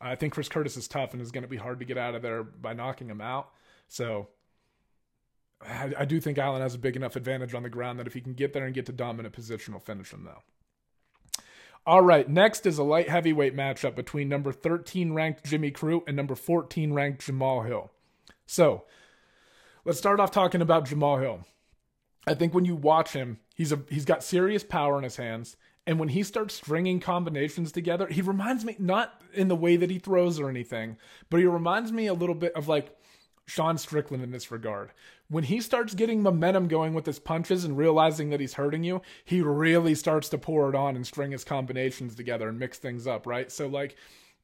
[0.00, 2.14] I think Chris Curtis is tough and is going to be hard to get out
[2.14, 3.50] of there by knocking him out.
[3.88, 4.28] So
[5.60, 8.14] I, I do think Allen has a big enough advantage on the ground that if
[8.14, 10.42] he can get there and get to dominant position, he'll finish him though.
[11.86, 16.16] All right, next is a light heavyweight matchup between number 13 ranked Jimmy Crute and
[16.16, 17.90] number 14 ranked Jamal Hill.
[18.46, 18.84] So,
[19.84, 21.46] let's start off talking about Jamal Hill.
[22.26, 25.56] I think when you watch him, he's a he's got serious power in his hands.
[25.86, 29.90] And when he starts stringing combinations together, he reminds me not in the way that
[29.90, 30.98] he throws or anything,
[31.30, 32.94] but he reminds me a little bit of like
[33.48, 34.90] Sean Strickland in this regard.
[35.28, 39.00] When he starts getting momentum going with his punches and realizing that he's hurting you,
[39.24, 43.06] he really starts to pour it on and string his combinations together and mix things
[43.06, 43.50] up, right?
[43.50, 43.96] So like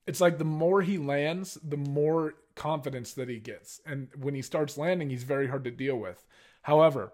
[0.07, 3.81] it's like the more he lands, the more confidence that he gets.
[3.85, 6.25] And when he starts landing, he's very hard to deal with.
[6.63, 7.13] However,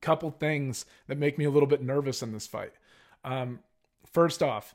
[0.00, 2.72] couple things that make me a little bit nervous in this fight.
[3.24, 3.60] Um,
[4.10, 4.74] first off,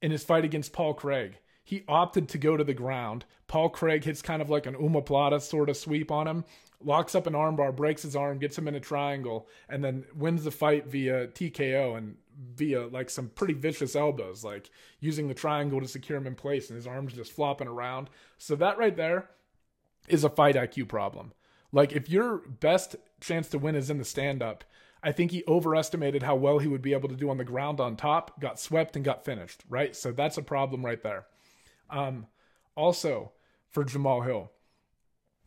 [0.00, 3.24] in his fight against Paul Craig, he opted to go to the ground.
[3.52, 6.42] Paul Craig hits kind of like an omoplata sort of sweep on him,
[6.82, 10.44] locks up an armbar, breaks his arm, gets him in a triangle, and then wins
[10.44, 12.16] the fight via TKO and
[12.54, 16.70] via like some pretty vicious elbows, like using the triangle to secure him in place,
[16.70, 18.08] and his arms just flopping around.
[18.38, 19.28] So that right there
[20.08, 21.34] is a fight IQ problem.
[21.72, 24.64] Like if your best chance to win is in the stand up,
[25.02, 27.80] I think he overestimated how well he would be able to do on the ground
[27.80, 29.94] on top, got swept and got finished, right?
[29.94, 31.26] So that's a problem right there.
[31.90, 32.28] Um,
[32.74, 33.32] also
[33.72, 34.50] for Jamal Hill,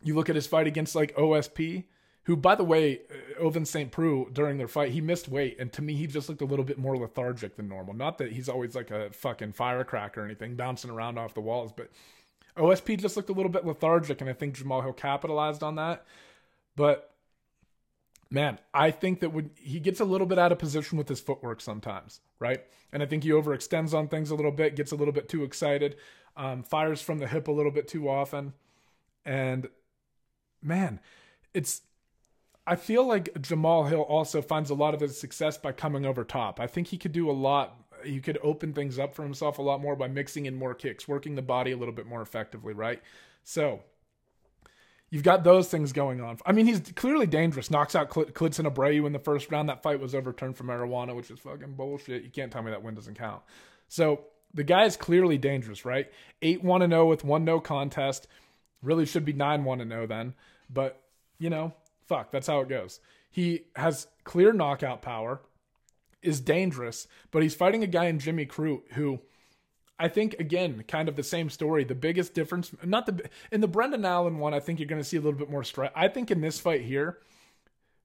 [0.02, 1.84] you look at his fight against like OSP,
[2.24, 3.00] who, by the way,
[3.38, 3.92] uh, Ovince St.
[3.92, 6.64] Preux during their fight, he missed weight, and to me, he just looked a little
[6.64, 7.94] bit more lethargic than normal.
[7.94, 11.72] Not that he's always like a fucking firecracker or anything, bouncing around off the walls,
[11.72, 11.90] but
[12.56, 16.04] OSP just looked a little bit lethargic, and I think Jamal Hill capitalized on that.
[16.74, 17.15] But
[18.30, 21.20] man, I think that when he gets a little bit out of position with his
[21.20, 22.60] footwork sometimes, right?
[22.92, 25.44] And I think he overextends on things a little bit, gets a little bit too
[25.44, 25.96] excited,
[26.36, 28.52] um, fires from the hip a little bit too often.
[29.24, 29.68] And
[30.62, 31.00] man,
[31.54, 31.82] it's
[32.66, 36.24] I feel like Jamal Hill also finds a lot of his success by coming over
[36.24, 36.58] top.
[36.58, 39.62] I think he could do a lot he could open things up for himself a
[39.62, 42.74] lot more by mixing in more kicks, working the body a little bit more effectively,
[42.74, 43.02] right?
[43.44, 43.80] So
[45.10, 46.38] you've got those things going on.
[46.44, 47.70] I mean, he's clearly dangerous.
[47.70, 49.68] Knocks out Cl- Klidson Abreu in the first round.
[49.68, 52.24] That fight was overturned for marijuana, which is fucking bullshit.
[52.24, 53.42] You can't tell me that win doesn't count.
[53.88, 56.10] So the guy is clearly dangerous, right?
[56.42, 58.26] 8 1 0 with one no contest.
[58.82, 60.34] Really should be 9 1 0 then.
[60.68, 61.00] But,
[61.38, 61.72] you know,
[62.06, 63.00] fuck, that's how it goes.
[63.30, 65.40] He has clear knockout power
[66.22, 69.20] is dangerous, but he's fighting a guy in Jimmy Crute who
[69.98, 71.84] I think again, kind of the same story.
[71.84, 75.08] The biggest difference, not the in the Brendan Allen one, I think you're going to
[75.08, 75.64] see a little bit more.
[75.94, 77.18] I think in this fight here,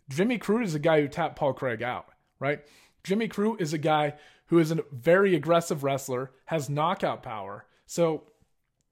[0.09, 2.07] Jimmy Crute is a guy who tapped Paul Craig out,
[2.39, 2.61] right?
[3.03, 4.13] Jimmy Crute is a guy
[4.47, 7.65] who is a very aggressive wrestler, has knockout power.
[7.85, 8.23] So,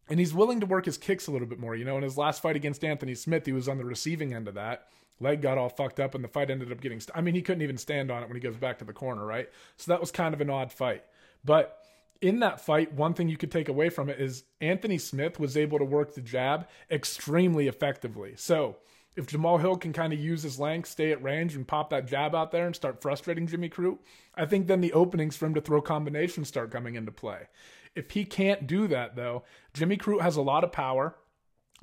[0.10, 1.76] and he's willing to work his kicks a little bit more.
[1.76, 4.48] You know, in his last fight against Anthony Smith, he was on the receiving end
[4.48, 4.88] of that
[5.20, 7.42] leg got all fucked up and the fight ended up getting st- I mean he
[7.42, 9.50] couldn't even stand on it when he goes back to the corner, right?
[9.78, 11.04] So that was kind of an odd fight.
[11.44, 11.78] But
[12.22, 15.56] in that fight, one thing you could take away from it is Anthony Smith was
[15.56, 18.34] able to work the jab extremely effectively.
[18.36, 18.78] So,
[19.16, 22.08] if Jamal Hill can kind of use his length, stay at range, and pop that
[22.08, 23.98] jab out there and start frustrating Jimmy Crute,
[24.36, 27.48] I think then the openings for him to throw combinations start coming into play.
[27.96, 31.16] If he can't do that, though, Jimmy Crute has a lot of power.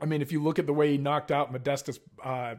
[0.00, 2.56] I mean, if you look at the way he knocked out Modestas uh,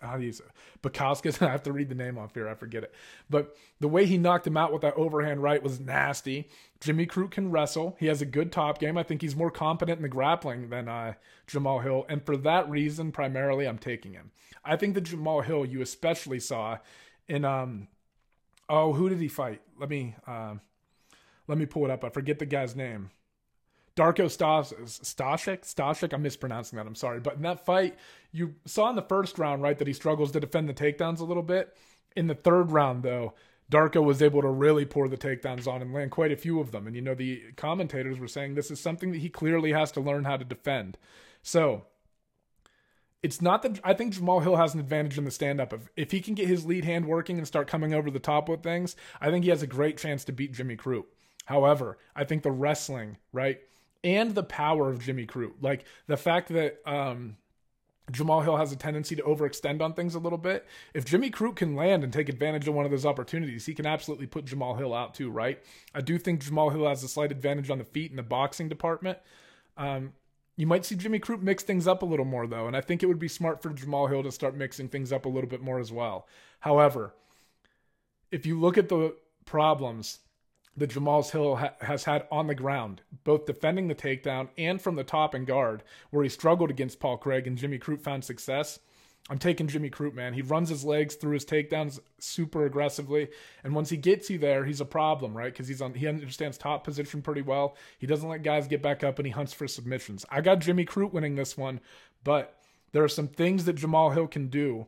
[0.00, 0.44] how do you say
[0.82, 1.44] Bukauskas?
[1.46, 2.48] I have to read the name off here.
[2.48, 2.94] I forget it.
[3.28, 6.48] But the way he knocked him out with that overhand right was nasty.
[6.80, 7.96] Jimmy Crute can wrestle.
[8.00, 8.96] He has a good top game.
[8.96, 11.14] I think he's more competent in the grappling than uh,
[11.46, 12.06] Jamal Hill.
[12.08, 14.30] And for that reason, primarily, I'm taking him.
[14.64, 16.78] I think the Jamal Hill you especially saw
[17.28, 17.88] in um
[18.68, 19.60] oh who did he fight?
[19.78, 20.54] Let me uh,
[21.46, 22.04] let me pull it up.
[22.04, 23.10] I forget the guy's name.
[23.96, 26.86] Darko Stashik, Stashik, I'm mispronouncing that.
[26.86, 27.98] I'm sorry, but in that fight,
[28.32, 31.24] you saw in the first round, right, that he struggles to defend the takedowns a
[31.24, 31.76] little bit.
[32.16, 33.34] In the third round, though,
[33.70, 36.72] Darko was able to really pour the takedowns on and land quite a few of
[36.72, 36.86] them.
[36.86, 40.00] And you know, the commentators were saying this is something that he clearly has to
[40.00, 40.98] learn how to defend.
[41.42, 41.84] So
[43.22, 45.72] it's not that I think Jamal Hill has an advantage in the stand up.
[45.72, 48.48] If, if he can get his lead hand working and start coming over the top
[48.48, 51.04] with things, I think he has a great chance to beat Jimmy Crute.
[51.44, 53.60] However, I think the wrestling, right,
[54.02, 57.36] and the power of Jimmy Crute, like the fact that um,
[58.10, 60.66] Jamal Hill has a tendency to overextend on things a little bit.
[60.94, 63.86] If Jimmy Crute can land and take advantage of one of those opportunities, he can
[63.86, 65.62] absolutely put Jamal Hill out too, right?
[65.94, 68.68] I do think Jamal Hill has a slight advantage on the feet in the boxing
[68.68, 69.18] department.
[69.76, 70.12] Um,
[70.56, 73.02] you might see Jimmy Crute mix things up a little more though, and I think
[73.02, 75.62] it would be smart for Jamal Hill to start mixing things up a little bit
[75.62, 76.26] more as well.
[76.60, 77.14] However,
[78.30, 80.20] if you look at the problems
[80.76, 84.96] that Jamal Hill ha- has had on the ground, both defending the takedown and from
[84.96, 88.78] the top and guard, where he struggled against Paul Craig and Jimmy Crute found success.
[89.28, 90.32] I'm taking Jimmy Crute, man.
[90.32, 93.28] He runs his legs through his takedowns super aggressively,
[93.62, 95.52] and once he gets you there, he's a problem, right?
[95.52, 97.76] Because he's on, he understands top position pretty well.
[97.98, 100.24] He doesn't let guys get back up, and he hunts for submissions.
[100.30, 101.80] I got Jimmy Crute winning this one,
[102.24, 102.56] but
[102.92, 104.86] there are some things that Jamal Hill can do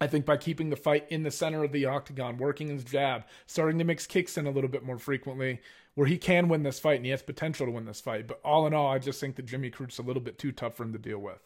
[0.00, 3.24] I think by keeping the fight in the center of the octagon, working his jab,
[3.46, 5.60] starting to mix kicks in a little bit more frequently,
[5.94, 8.28] where he can win this fight and he has potential to win this fight.
[8.28, 10.74] But all in all, I just think that Jimmy Crute's a little bit too tough
[10.74, 11.40] for him to deal with.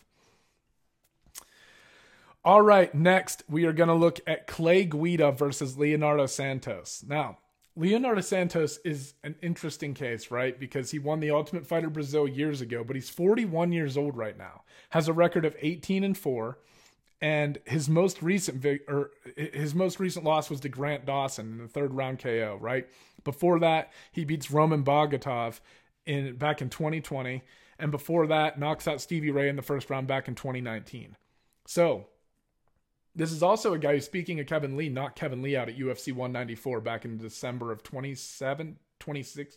[2.45, 7.05] All right, next we are going to look at Clay Guida versus Leonardo Santos.
[7.07, 7.38] Now,
[7.77, 10.59] Leonardo Santos is an interesting case, right?
[10.59, 14.37] Because he won the Ultimate Fighter Brazil years ago, but he's 41 years old right
[14.37, 14.62] now.
[14.91, 16.59] Has a record of 18 and 4
[17.23, 21.59] and his most recent vi- or his most recent loss was to Grant Dawson in
[21.59, 22.59] the third round KO.
[22.61, 22.89] Right
[23.23, 25.61] before that, he beats Roman Bogatov
[26.05, 27.45] in back in 2020,
[27.79, 31.17] and before that, knocks out Stevie Ray in the first round back in 2019.
[31.65, 32.09] So.
[33.15, 35.77] This is also a guy who's speaking of Kevin Lee, not Kevin Lee out at
[35.77, 39.57] UFC 194 back in December of 27, 26,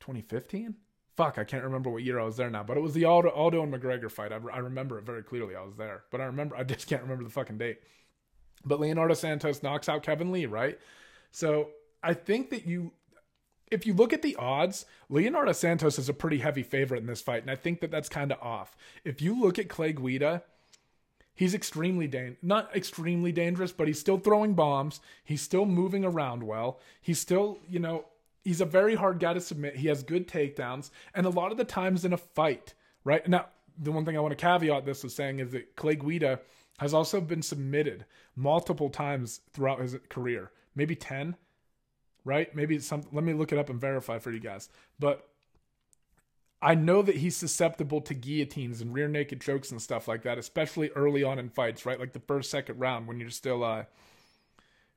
[0.00, 0.74] 2015?
[1.18, 3.30] Fuck, I can't remember what year I was there now, but it was the Aldo,
[3.30, 4.30] Aldo and McGregor fight.
[4.30, 5.56] I, I remember it very clearly.
[5.56, 7.80] I was there, but I remember, I just can't remember the fucking date.
[8.64, 10.78] But Leonardo Santos knocks out Kevin Lee, right?
[11.32, 11.70] So
[12.04, 12.92] I think that you,
[13.68, 17.20] if you look at the odds, Leonardo Santos is a pretty heavy favorite in this
[17.20, 18.76] fight, and I think that that's kind of off.
[19.04, 20.44] If you look at Clay Guida,
[21.34, 25.00] he's extremely dan- not extremely dangerous, but he's still throwing bombs.
[25.24, 26.78] He's still moving around well.
[27.00, 28.04] He's still, you know,
[28.44, 29.76] he's a very hard guy to submit.
[29.76, 32.74] He has good takedowns, and a lot of the times in a fight,
[33.04, 33.26] right?
[33.28, 33.46] Now,
[33.78, 36.40] the one thing I want to caveat this with saying is that Clay Guida
[36.78, 38.04] has also been submitted
[38.36, 41.36] multiple times throughout his career, maybe 10,
[42.24, 42.54] right?
[42.54, 44.68] Maybe some, let me look it up and verify for you guys.
[44.98, 45.28] But
[46.60, 50.38] I know that he's susceptible to guillotines and rear naked chokes and stuff like that,
[50.38, 51.98] especially early on in fights, right?
[51.98, 53.84] Like the first, second round when you're still, uh,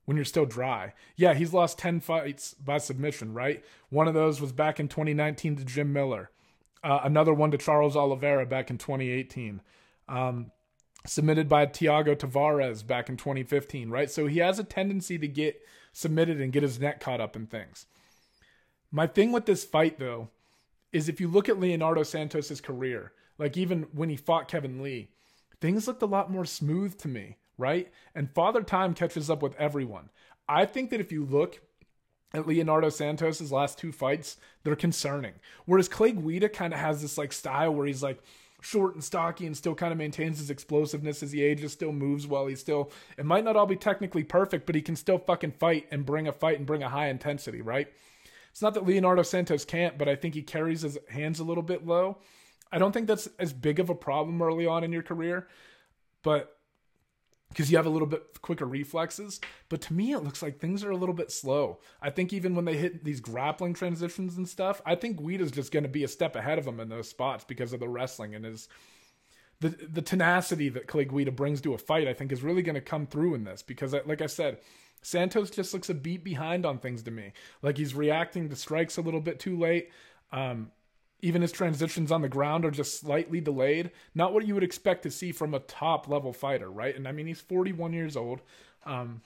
[0.04, 0.92] when you're still dry.
[1.16, 3.64] Yeah, he's lost 10 fights by submission, right?
[3.90, 6.30] One of those was back in 2019 to Jim Miller.
[6.82, 9.60] Uh, another one to Charles Oliveira back in 2018.
[10.08, 10.50] Um,
[11.06, 14.10] submitted by Thiago Tavares back in 2015, right?
[14.10, 15.60] So he has a tendency to get
[15.92, 17.86] submitted and get his neck caught up in things.
[18.90, 20.28] My thing with this fight, though,
[20.92, 25.08] is if you look at Leonardo Santos's career, like even when he fought Kevin Lee,
[25.60, 27.90] things looked a lot more smooth to me right?
[28.14, 30.10] And Father Time catches up with everyone.
[30.48, 31.60] I think that if you look
[32.34, 35.34] at Leonardo Santos's last two fights, they're concerning.
[35.64, 38.22] Whereas Clay Guida kind of has this like style where he's like
[38.60, 42.26] short and stocky and still kind of maintains his explosiveness as he ages, still moves
[42.26, 42.46] well.
[42.46, 45.86] He's still, it might not all be technically perfect, but he can still fucking fight
[45.90, 47.88] and bring a fight and bring a high intensity, right?
[48.50, 51.62] It's not that Leonardo Santos can't, but I think he carries his hands a little
[51.62, 52.18] bit low.
[52.70, 55.48] I don't think that's as big of a problem early on in your career,
[56.22, 56.56] but
[57.52, 59.40] because you have a little bit quicker reflexes.
[59.68, 61.80] But to me, it looks like things are a little bit slow.
[62.00, 65.72] I think even when they hit these grappling transitions and stuff, I think Guida's just
[65.72, 68.34] going to be a step ahead of him in those spots because of the wrestling
[68.34, 68.68] and his
[69.60, 72.08] the the tenacity that Clay Guida brings to a fight.
[72.08, 74.58] I think is really going to come through in this because, like I said.
[75.04, 77.32] Santos just looks a beat behind on things to me.
[77.60, 79.90] Like he's reacting to strikes a little bit too late.
[80.30, 80.70] Um,
[81.22, 83.92] even his transitions on the ground are just slightly delayed.
[84.14, 86.94] Not what you would expect to see from a top level fighter, right?
[86.94, 88.42] And I mean, he's 41 years old.
[88.84, 89.22] Um,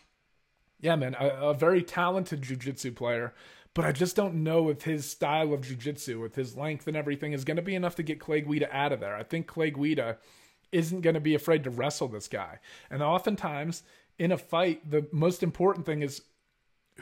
[0.79, 3.33] yeah, man, a, a very talented jiu-jitsu player,
[3.73, 7.33] but I just don't know if his style of jiu-jitsu, with his length and everything,
[7.33, 9.17] is going to be enough to get Clay Guida out of there.
[9.17, 10.19] I think Clay Guida
[10.73, 12.59] isn't going to be afraid to wrestle this guy.
[12.91, 13.83] And oftentimes
[14.19, 16.23] in a fight, the most important thing is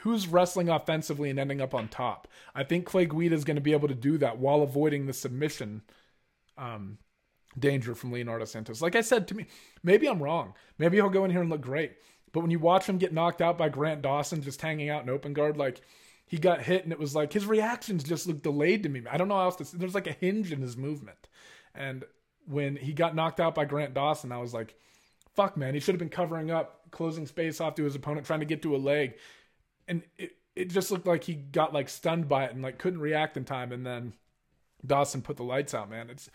[0.01, 2.27] who's wrestling offensively and ending up on top.
[2.53, 5.13] I think Clay Guida is going to be able to do that while avoiding the
[5.13, 5.81] submission
[6.57, 6.97] um,
[7.57, 8.81] danger from Leonardo Santos.
[8.81, 9.47] Like I said to me,
[9.83, 10.53] maybe I'm wrong.
[10.77, 11.93] Maybe he'll go in here and look great.
[12.33, 15.09] But when you watch him get knocked out by Grant Dawson just hanging out in
[15.09, 15.81] open guard, like
[16.27, 19.01] he got hit and it was like his reactions just looked delayed to me.
[19.09, 19.77] I don't know how else to.
[19.77, 21.29] There's like a hinge in his movement.
[21.73, 22.03] And
[22.45, 24.75] when he got knocked out by Grant Dawson, I was like,
[25.33, 28.39] fuck, man, he should have been covering up, closing space off to his opponent, trying
[28.39, 29.15] to get to a leg.
[29.87, 33.01] And it, it just looked like he got like stunned by it and like couldn't
[33.01, 33.71] react in time.
[33.71, 34.13] And then
[34.85, 36.09] Dawson put the lights out, man.
[36.09, 36.29] It's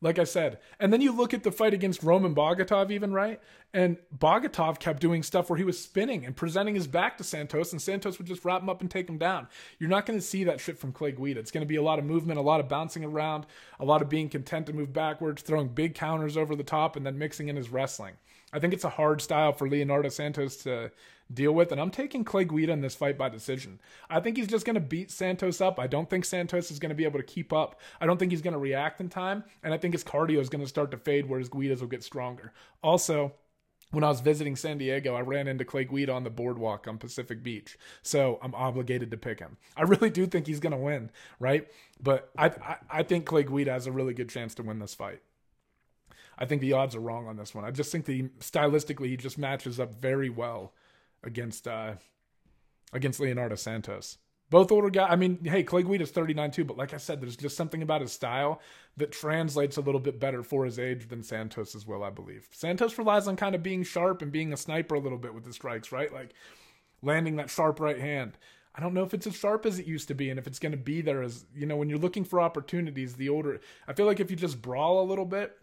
[0.00, 0.58] like I said.
[0.78, 3.40] And then you look at the fight against Roman Bogatov, even, right?
[3.74, 7.72] And Bogatov kept doing stuff where he was spinning and presenting his back to Santos,
[7.72, 9.48] and Santos would just wrap him up and take him down.
[9.78, 11.40] You're not going to see that shit from Clay Guida.
[11.40, 13.46] It's going to be a lot of movement, a lot of bouncing around,
[13.78, 17.04] a lot of being content to move backwards, throwing big counters over the top, and
[17.04, 18.14] then mixing in his wrestling.
[18.52, 20.90] I think it's a hard style for Leonardo Santos to
[21.32, 23.80] deal with, and I'm taking Clay Guida in this fight by decision.
[24.08, 25.78] I think he's just going to beat Santos up.
[25.78, 27.80] I don't think Santos is going to be able to keep up.
[28.00, 30.48] I don't think he's going to react in time, and I think his cardio is
[30.48, 32.52] going to start to fade, whereas Guida's will get stronger.
[32.82, 33.34] Also,
[33.90, 36.98] when I was visiting San Diego, I ran into Clay Guida on the boardwalk on
[36.98, 37.78] Pacific Beach.
[38.02, 39.56] So I'm obligated to pick him.
[39.76, 41.68] I really do think he's going to win, right?
[42.02, 44.94] But I, I, I think Clay Guida has a really good chance to win this
[44.94, 45.20] fight.
[46.38, 47.64] I think the odds are wrong on this one.
[47.64, 50.72] I just think that stylistically he just matches up very well
[51.22, 51.94] against uh
[52.92, 54.18] against Leonardo Santos.
[54.50, 55.08] Both older guys.
[55.10, 58.00] I mean, hey, Clay Guida's 39 too, but like I said, there's just something about
[58.00, 58.62] his style
[58.96, 62.48] that translates a little bit better for his age than Santos as well, I believe.
[62.50, 65.44] Santos relies on kind of being sharp and being a sniper a little bit with
[65.44, 66.10] the strikes, right?
[66.12, 66.32] Like
[67.02, 68.38] landing that sharp right hand.
[68.74, 70.58] I don't know if it's as sharp as it used to be and if it's
[70.58, 73.92] going to be there as, you know, when you're looking for opportunities, the older I
[73.92, 75.58] feel like if you just brawl a little bit,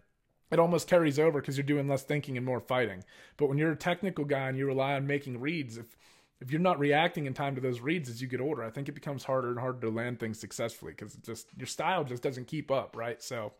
[0.50, 3.04] it almost carries over because you're doing less thinking and more fighting.
[3.36, 5.96] But when you're a technical guy and you rely on making reads, if
[6.40, 8.88] if you're not reacting in time to those reads as you get older, I think
[8.88, 12.46] it becomes harder and harder to land things successfully because just your style just doesn't
[12.46, 13.22] keep up, right?
[13.22, 13.52] So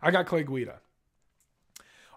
[0.00, 0.78] I got Clay Guida.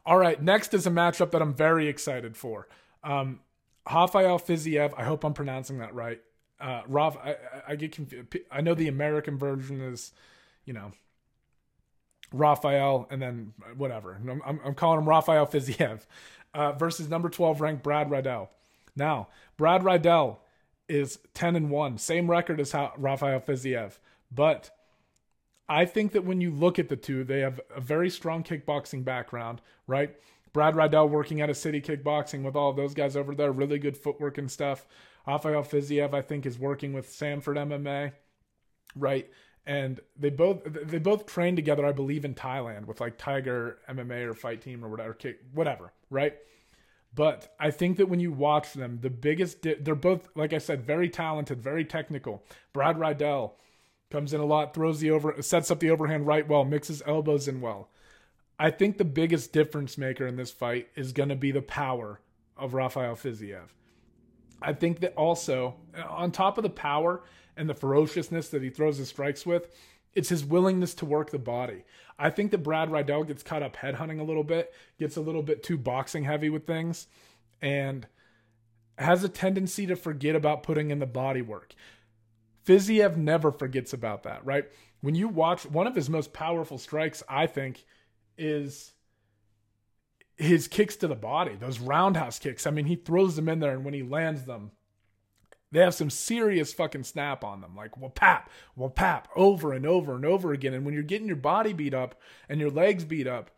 [0.06, 2.68] All right, next is a matchup that I'm very excited for.
[3.04, 3.40] Um,
[3.92, 6.22] Rafael Fiziev, I hope I'm pronouncing that right.
[6.60, 7.36] Uh, Raf, I,
[7.68, 8.38] I get confused.
[8.52, 10.12] I know the American version is,
[10.66, 10.92] you know,
[12.32, 14.20] Rafael, and then whatever.
[14.30, 16.02] I'm, I'm, calling him Rafael Fiziev
[16.54, 18.50] uh, versus number 12 ranked Brad Riddell.
[18.96, 20.42] Now, Brad Riddell
[20.88, 24.00] is 10 and 1, same record as Rafael Fiziev,
[24.32, 24.72] but
[25.68, 29.06] I think that when you look at the two, they have a very strong kickboxing
[29.06, 30.16] background, right?
[30.52, 33.96] Brad Riddell working at a city kickboxing with all those guys over there, really good
[33.96, 34.88] footwork and stuff.
[35.28, 38.14] Rafael Fiziev, I think, is working with Sanford MMA,
[38.96, 39.30] right?
[39.66, 44.26] And they both they both trained together, I believe, in Thailand with like Tiger MMA
[44.30, 45.18] or Fight Team or whatever,
[45.54, 46.36] whatever, right?
[47.14, 50.58] But I think that when you watch them, the biggest di- they're both like I
[50.58, 52.44] said, very talented, very technical.
[52.74, 53.56] Brad Riddell
[54.10, 57.48] comes in a lot, throws the over, sets up the overhand right well, mixes elbows
[57.48, 57.90] in well.
[58.58, 62.20] I think the biggest difference maker in this fight is going to be the power
[62.58, 63.70] of Rafael Fiziev.
[64.62, 65.76] I think that also,
[66.10, 67.24] on top of the power
[67.60, 69.70] and the ferociousness that he throws his strikes with,
[70.14, 71.84] it's his willingness to work the body.
[72.18, 75.44] I think that Brad Riddell gets caught up headhunting a little bit, gets a little
[75.44, 77.08] bit too boxing heavy with things,
[77.62, 78.08] and
[78.98, 81.76] has a tendency to forget about putting in the body work.
[82.66, 84.66] Fiziev never forgets about that, right?
[85.02, 87.86] When you watch one of his most powerful strikes, I think,
[88.38, 88.94] is
[90.38, 92.66] his kicks to the body, those roundhouse kicks.
[92.66, 94.72] I mean, he throws them in there, and when he lands them,
[95.72, 97.76] they have some serious fucking snap on them.
[97.76, 100.74] Like, well, pap, well, pap, over and over and over again.
[100.74, 103.52] And when you're getting your body beat up and your legs beat up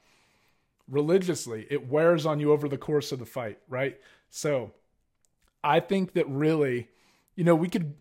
[0.90, 4.00] religiously, it wears on you over the course of the fight, right?
[4.30, 4.72] So
[5.64, 6.90] I think that really,
[7.36, 7.94] you know, we could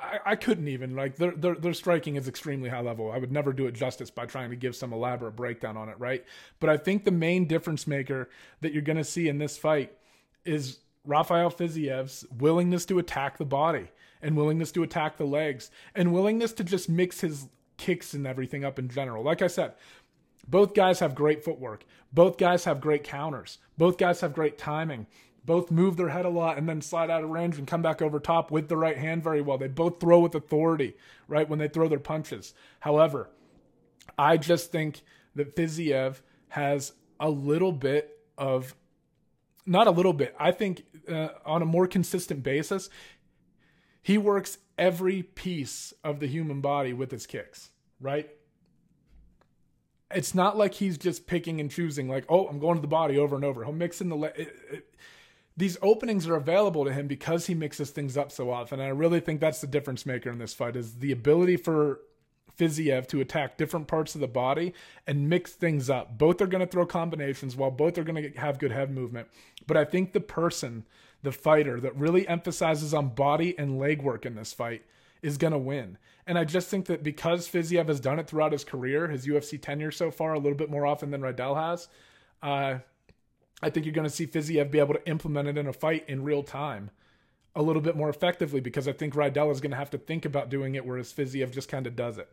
[0.00, 3.10] I, I couldn't even like their, their their striking is extremely high level.
[3.12, 5.98] I would never do it justice by trying to give some elaborate breakdown on it,
[5.98, 6.24] right?
[6.58, 8.28] But I think the main difference maker
[8.60, 9.92] that you're going to see in this fight
[10.44, 13.88] is Rafael Fiziev's willingness to attack the body
[14.22, 18.64] and willingness to attack the legs and willingness to just mix his kicks and everything
[18.64, 19.24] up in general.
[19.24, 19.74] Like I said,
[20.46, 21.84] both guys have great footwork.
[22.12, 23.58] Both guys have great counters.
[23.78, 25.06] Both guys have great timing
[25.44, 28.02] both move their head a lot and then slide out of range and come back
[28.02, 29.58] over top with the right hand very well.
[29.58, 30.96] They both throw with authority,
[31.28, 32.54] right, when they throw their punches.
[32.80, 33.30] However,
[34.18, 35.02] I just think
[35.34, 38.74] that Fiziev has a little bit of,
[39.66, 42.90] not a little bit, I think uh, on a more consistent basis,
[44.02, 48.30] he works every piece of the human body with his kicks, right?
[50.12, 53.18] It's not like he's just picking and choosing, like, oh, I'm going to the body
[53.18, 53.64] over and over.
[53.64, 54.16] He'll mix in the.
[54.16, 54.94] Le- it, it,
[55.56, 58.80] these openings are available to him because he mixes things up so often.
[58.80, 62.00] And I really think that's the difference maker in this fight is the ability for
[62.60, 64.74] Fiziev to attack different parts of the body
[65.06, 66.18] and mix things up.
[66.18, 69.28] Both are going to throw combinations while both are going to have good head movement.
[69.66, 70.84] But I think the person,
[71.22, 74.82] the fighter that really emphasizes on body and leg work in this fight
[75.22, 75.96] is going to win.
[76.26, 79.60] And I just think that because Fiziev has done it throughout his career, his UFC
[79.60, 81.88] tenure so far, a little bit more often than Riddell has,
[82.42, 82.78] uh,
[83.62, 86.04] I think you're going to see Fiziev be able to implement it in a fight
[86.08, 86.90] in real time
[87.54, 90.24] a little bit more effectively because I think Riddell is going to have to think
[90.24, 92.28] about doing it, whereas Fiziev just kind of does it.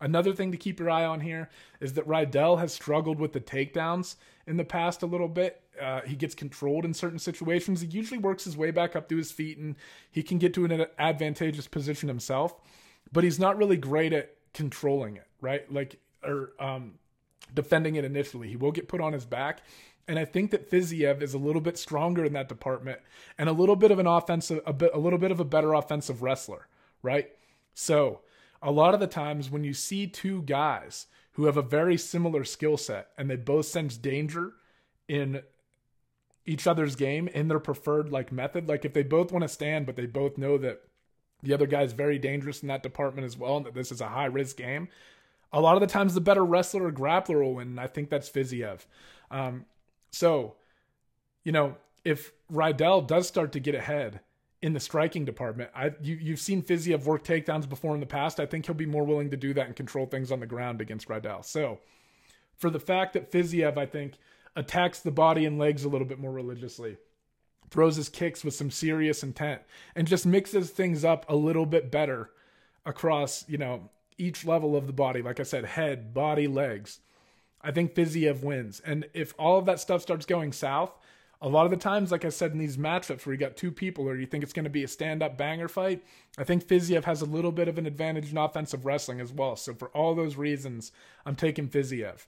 [0.00, 1.48] Another thing to keep your eye on here
[1.80, 4.16] is that Riddell has struggled with the takedowns
[4.46, 5.60] in the past a little bit.
[5.80, 7.80] Uh, he gets controlled in certain situations.
[7.80, 9.74] He usually works his way back up to his feet and
[10.10, 12.54] he can get to an advantageous position himself,
[13.12, 15.70] but he's not really great at controlling it, right?
[15.72, 16.94] Like, or um,
[17.52, 18.48] defending it initially.
[18.48, 19.62] He will get put on his back
[20.08, 23.00] and I think that Fiziev is a little bit stronger in that department
[23.36, 25.74] and a little bit of an offensive, a bit, a little bit of a better
[25.74, 26.66] offensive wrestler,
[27.02, 27.30] right?
[27.74, 28.20] So
[28.62, 32.42] a lot of the times when you see two guys who have a very similar
[32.42, 34.54] skill set and they both sense danger
[35.06, 35.42] in
[36.46, 39.84] each other's game in their preferred like method, like if they both want to stand,
[39.84, 40.80] but they both know that
[41.42, 44.00] the other guy is very dangerous in that department as well, and that this is
[44.00, 44.88] a high risk game.
[45.52, 47.78] A lot of the times, the better wrestler or grappler will win.
[47.78, 48.86] I think that's Fiziev.
[49.30, 49.66] Um,
[50.10, 50.56] so,
[51.44, 54.20] you know, if Riddell does start to get ahead
[54.62, 58.40] in the striking department, I you, you've seen Fiziev work takedowns before in the past.
[58.40, 60.80] I think he'll be more willing to do that and control things on the ground
[60.80, 61.42] against Riddell.
[61.42, 61.80] So,
[62.56, 64.14] for the fact that Fiziev, I think,
[64.56, 66.96] attacks the body and legs a little bit more religiously,
[67.70, 69.62] throws his kicks with some serious intent,
[69.94, 72.30] and just mixes things up a little bit better
[72.84, 75.22] across, you know, each level of the body.
[75.22, 76.98] Like I said, head, body, legs.
[77.62, 78.80] I think Fiziev wins.
[78.80, 80.92] And if all of that stuff starts going south,
[81.40, 83.70] a lot of the times, like I said in these matchups where you got two
[83.70, 86.02] people or you think it's going to be a stand up banger fight,
[86.36, 89.54] I think Fiziev has a little bit of an advantage in offensive wrestling as well.
[89.54, 90.90] So for all those reasons,
[91.24, 92.26] I'm taking Fiziev.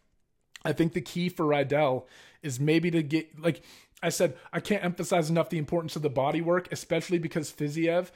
[0.64, 2.06] I think the key for Riddell
[2.42, 3.62] is maybe to get, like
[4.02, 8.10] I said, I can't emphasize enough the importance of the body work, especially because Fiziev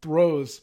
[0.00, 0.60] throws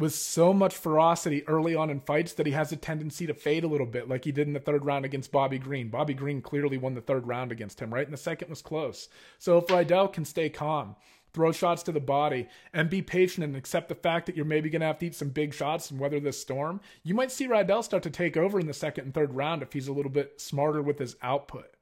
[0.00, 3.64] with so much ferocity early on in fights that he has a tendency to fade
[3.64, 5.90] a little bit, like he did in the third round against Bobby Green.
[5.90, 8.06] Bobby Green clearly won the third round against him, right?
[8.06, 9.08] And the second was close.
[9.38, 10.96] So if Riddell can stay calm,
[11.34, 14.70] throw shots to the body, and be patient and accept the fact that you're maybe
[14.70, 17.46] going to have to eat some big shots and weather this storm, you might see
[17.46, 20.10] Riddell start to take over in the second and third round if he's a little
[20.10, 21.74] bit smarter with his output.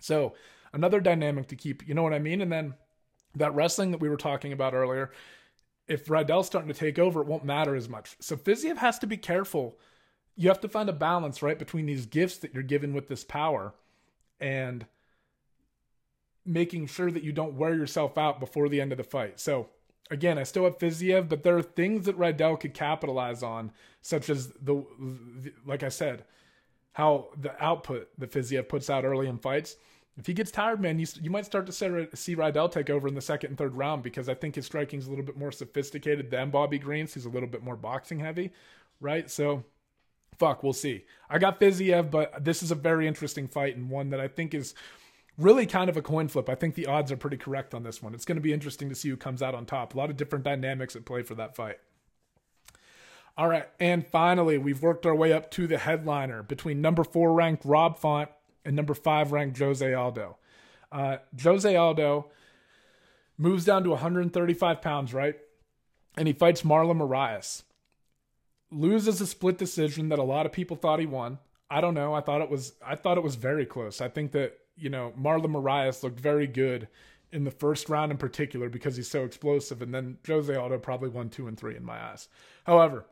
[0.00, 0.34] So
[0.72, 2.40] another dynamic to keep, you know what I mean?
[2.40, 2.74] And then
[3.36, 5.12] that wrestling that we were talking about earlier
[5.86, 8.16] if Riddell's starting to take over, it won't matter as much.
[8.20, 9.78] So Fiziev has to be careful.
[10.36, 13.24] You have to find a balance, right, between these gifts that you're given with this
[13.24, 13.74] power
[14.40, 14.86] and
[16.44, 19.40] making sure that you don't wear yourself out before the end of the fight.
[19.40, 19.68] So
[20.10, 23.72] again, I still have Fiziev, but there are things that Riddell could capitalize on,
[24.02, 26.24] such as the, the like I said,
[26.92, 29.76] how the output that Fiziev puts out early in fights
[30.16, 31.72] if he gets tired, man, you, you might start to
[32.14, 35.00] see Riddell take over in the second and third round because I think his striking
[35.00, 37.14] is a little bit more sophisticated than Bobby Green's.
[37.14, 38.52] He's a little bit more boxing heavy,
[39.00, 39.28] right?
[39.28, 39.64] So,
[40.38, 41.04] fuck, we'll see.
[41.28, 44.54] I got Fiziev, but this is a very interesting fight and one that I think
[44.54, 44.74] is
[45.36, 46.48] really kind of a coin flip.
[46.48, 48.14] I think the odds are pretty correct on this one.
[48.14, 49.94] It's going to be interesting to see who comes out on top.
[49.94, 51.78] A lot of different dynamics at play for that fight.
[53.36, 57.32] All right, and finally, we've worked our way up to the headliner between number four
[57.32, 58.30] ranked Rob Font
[58.64, 60.36] and number five ranked Jose Aldo.
[60.90, 62.30] Uh, Jose Aldo
[63.36, 65.36] moves down to 135 pounds, right?
[66.16, 67.62] And he fights Marlon Moraes.
[68.70, 71.38] Loses a split decision that a lot of people thought he won.
[71.70, 72.14] I don't know.
[72.14, 74.00] I thought it was I thought it was very close.
[74.00, 76.88] I think that, you know, Marlon Moraes looked very good
[77.32, 79.82] in the first round in particular because he's so explosive.
[79.82, 82.28] And then Jose Aldo probably won two and three in my eyes.
[82.64, 83.04] However,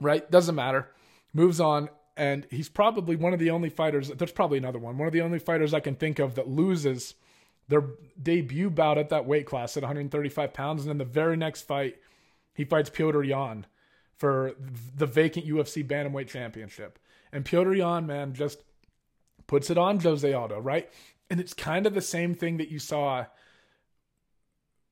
[0.00, 0.88] right, doesn't matter.
[1.34, 1.88] Moves on
[2.18, 4.08] and he's probably one of the only fighters.
[4.08, 4.98] There's probably another one.
[4.98, 7.14] One of the only fighters I can think of that loses
[7.68, 7.84] their
[8.20, 11.96] debut bout at that weight class at 135 pounds, and then the very next fight,
[12.54, 13.66] he fights Petr Yan
[14.16, 14.54] for
[14.96, 16.98] the vacant UFC bantamweight championship.
[17.32, 18.62] And Petr Yan, man, just
[19.46, 20.90] puts it on Jose Aldo, right?
[21.30, 23.26] And it's kind of the same thing that you saw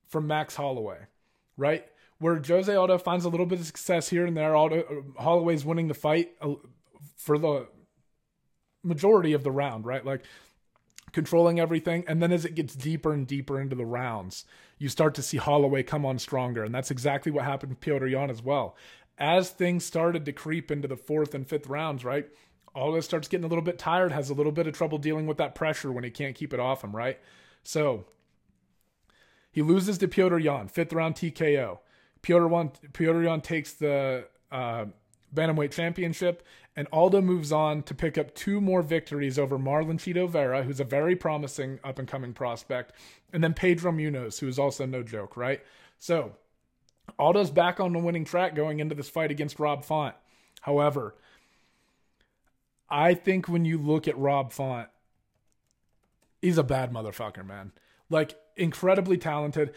[0.07, 0.99] from Max Holloway,
[1.57, 1.85] right?
[2.19, 4.55] Where Jose Aldo finds a little bit of success here and there.
[4.55, 6.53] Aldo, Holloway's winning the fight uh,
[7.17, 7.67] for the
[8.83, 10.05] majority of the round, right?
[10.05, 10.23] Like
[11.11, 12.03] controlling everything.
[12.07, 14.45] And then as it gets deeper and deeper into the rounds,
[14.77, 16.63] you start to see Holloway come on stronger.
[16.63, 18.75] And that's exactly what happened with Petr Yan as well.
[19.17, 22.27] As things started to creep into the fourth and fifth rounds, right?
[22.75, 25.37] Aldo starts getting a little bit tired, has a little bit of trouble dealing with
[25.37, 27.19] that pressure when he can't keep it off him, right?
[27.63, 28.05] So
[29.51, 31.79] He loses to Petr Yan, fifth round TKO.
[32.21, 34.85] Petr Yan, Petr Yan takes the uh,
[35.33, 36.45] Bantamweight Championship,
[36.77, 40.79] and Aldo moves on to pick up two more victories over Marlon Chito Vera, who's
[40.79, 42.93] a very promising up and coming prospect,
[43.33, 45.61] and then Pedro Munhoz, who is also no joke, right?
[45.97, 46.33] So
[47.17, 50.15] Aldo's back on the winning track going into this fight against Rob Font.
[50.61, 51.15] However,
[52.87, 54.87] I think when you look at Rob Font,
[56.43, 57.71] he's a bad motherfucker, man.
[58.07, 59.73] Like incredibly talented,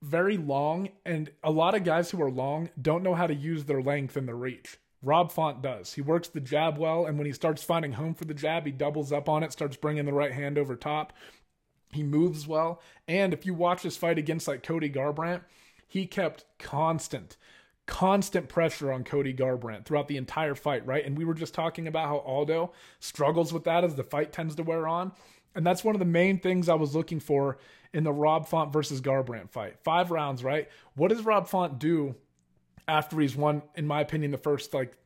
[0.00, 3.66] very long, and a lot of guys who are long don't know how to use
[3.66, 4.78] their length and their reach.
[5.02, 5.94] Rob Font does.
[5.94, 8.72] He works the jab well, and when he starts finding home for the jab, he
[8.72, 11.12] doubles up on it, starts bringing the right hand over top.
[11.90, 15.42] He moves well, and if you watch this fight against like Cody Garbrandt,
[15.86, 17.36] he kept constant
[17.86, 21.04] constant pressure on Cody Garbrandt throughout the entire fight, right?
[21.04, 24.54] And we were just talking about how Aldo struggles with that as the fight tends
[24.56, 25.12] to wear on.
[25.54, 27.58] And that's one of the main things I was looking for
[27.92, 29.76] in the Rob Font versus Garbrandt fight.
[29.84, 30.68] Five rounds, right?
[30.94, 32.14] What does Rob Font do
[32.88, 34.96] after he's won, in my opinion, the first, like,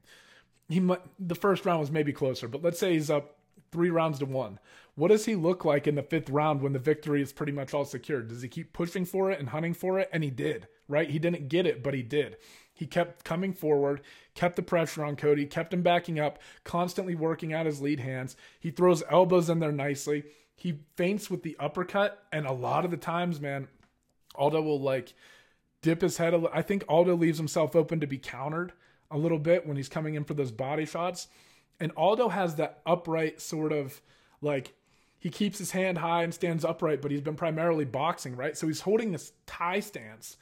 [0.68, 0.80] he
[1.18, 3.36] the first round was maybe closer, but let's say he's up
[3.70, 4.58] three rounds to one.
[4.94, 7.74] What does he look like in the fifth round when the victory is pretty much
[7.74, 8.28] all secured?
[8.28, 10.08] Does he keep pushing for it and hunting for it?
[10.12, 11.10] And he did, right?
[11.10, 12.38] He didn't get it, but he did.
[12.72, 14.00] He kept coming forward,
[14.34, 18.36] kept the pressure on Cody, kept him backing up, constantly working out his lead hands.
[18.58, 20.24] He throws elbows in there nicely.
[20.54, 23.68] He feints with the uppercut, and a lot of the times, man,
[24.34, 25.14] Aldo will like
[25.82, 26.34] dip his head.
[26.34, 28.72] A, I think Aldo leaves himself open to be countered
[29.10, 31.28] a little bit when he's coming in for those body shots.
[31.78, 34.00] And Aldo has that upright sort of
[34.40, 34.74] like
[35.18, 38.56] he keeps his hand high and stands upright, but he's been primarily boxing, right?
[38.56, 40.36] So he's holding this Thai stance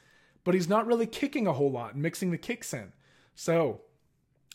[0.45, 2.93] but he's not really kicking a whole lot and mixing the kicks in.
[3.33, 3.81] So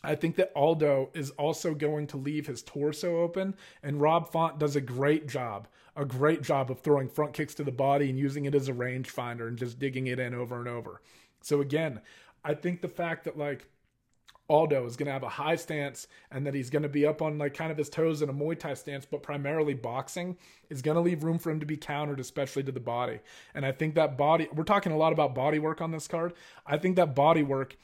[0.03, 4.59] I think that Aldo is also going to leave his torso open, and Rob Font
[4.59, 8.17] does a great job, a great job of throwing front kicks to the body and
[8.17, 11.01] using it as a rangefinder and just digging it in over and over.
[11.41, 12.01] So again,
[12.43, 13.67] I think the fact that like
[14.51, 17.21] Aldo is going to have a high stance and that he's going to be up
[17.21, 20.37] on like kind of his toes in a Muay Thai stance, but primarily boxing
[20.69, 23.19] is going to leave room for him to be countered, especially to the body.
[23.55, 26.33] And I think that body, we're talking a lot about body work on this card.
[26.65, 27.77] I think that body work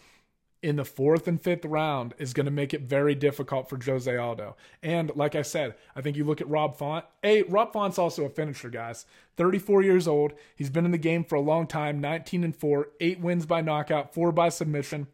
[0.63, 4.15] in the fourth and fifth round is going to make it very difficult for Jose
[4.15, 4.55] Aldo.
[4.81, 7.05] And like I said, I think you look at Rob Font.
[7.21, 9.05] Hey, Rob Font's also a finisher, guys.
[9.37, 10.33] 34 years old.
[10.55, 13.61] He's been in the game for a long time, 19 and 4, 8 wins by
[13.61, 15.07] knockout, 4 by submission.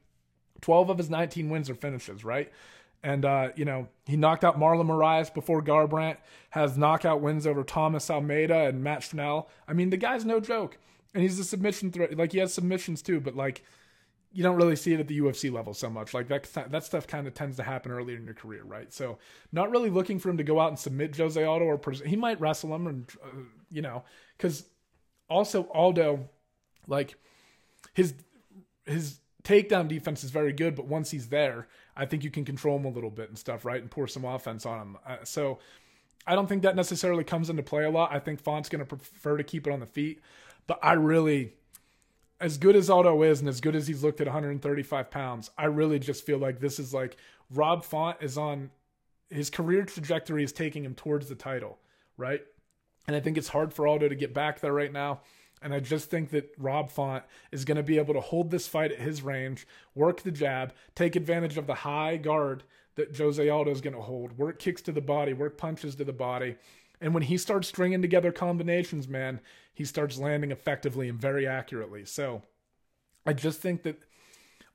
[0.62, 2.52] 12 of his 19 wins are finishes, right?
[3.04, 6.18] And, uh, you know, he knocked out Marlon Moraes before Garbrandt,
[6.52, 9.50] has knockout wins over Thomas Almeida and Matt Schnell.
[9.68, 10.78] I mean, the guy's no joke.
[11.14, 12.18] And he's a submission threat.
[12.18, 13.62] Like, he has submissions too, but, like,
[14.34, 16.14] you don't really see it at the UFC level so much.
[16.14, 18.92] Like, that, that stuff kind of tends to happen earlier in your career, right?
[18.92, 19.20] So,
[19.52, 22.16] not really looking for him to go out and submit Jose Aldo or pres- he
[22.16, 23.28] might wrestle him, and, uh,
[23.72, 24.04] you know,
[24.38, 24.66] because
[25.30, 26.28] also Aldo,
[26.88, 27.16] like,
[27.94, 28.16] his
[28.86, 32.78] his takedown defense is very good, but once he's there, I think you can control
[32.78, 33.82] him a little bit and stuff, right?
[33.82, 34.98] And pour some offense on him.
[35.06, 35.60] Uh, so
[36.26, 38.12] I don't think that necessarily comes into play a lot.
[38.12, 40.22] I think Font's going to prefer to keep it on the feet,
[40.68, 41.54] but I really,
[42.44, 45.66] as good as Aldo is and as good as he's looked at 135 pounds, I
[45.66, 47.16] really just feel like this is like
[47.50, 48.70] Rob Font is on
[49.30, 51.80] his career trajectory is taking him towards the title,
[52.18, 52.42] right?
[53.08, 55.22] And I think it's hard for Aldo to get back there right now.
[55.62, 57.24] And I just think that Rob Font
[57.54, 59.66] is going to be able to hold this fight at his range,
[59.96, 62.64] work the jab, take advantage of the high guard
[62.96, 66.04] that Jose Aldo is going to hold, work kicks to the body, work punches to
[66.04, 66.58] the body.
[67.04, 69.42] And when he starts stringing together combinations, man,
[69.74, 72.06] he starts landing effectively and very accurately.
[72.06, 72.44] So
[73.26, 74.02] I just think that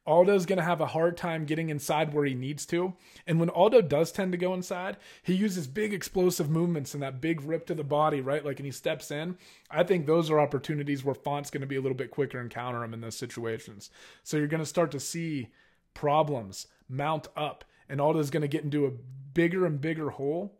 [0.06, 2.92] Aldo's going to have a hard time getting inside where he needs to.
[3.26, 7.22] And when Aldo does tend to go inside, he uses big explosive movements and that
[7.22, 8.44] big rip to the body, right?
[8.44, 9.38] Like, and he steps in.
[9.70, 12.50] I think those are opportunities where Font's going to be a little bit quicker and
[12.50, 13.90] counter him in those situations.
[14.22, 15.48] So you're going to start to see
[15.94, 18.92] problems mount up, and Aldo's going to get into a
[19.32, 20.57] bigger and bigger hole.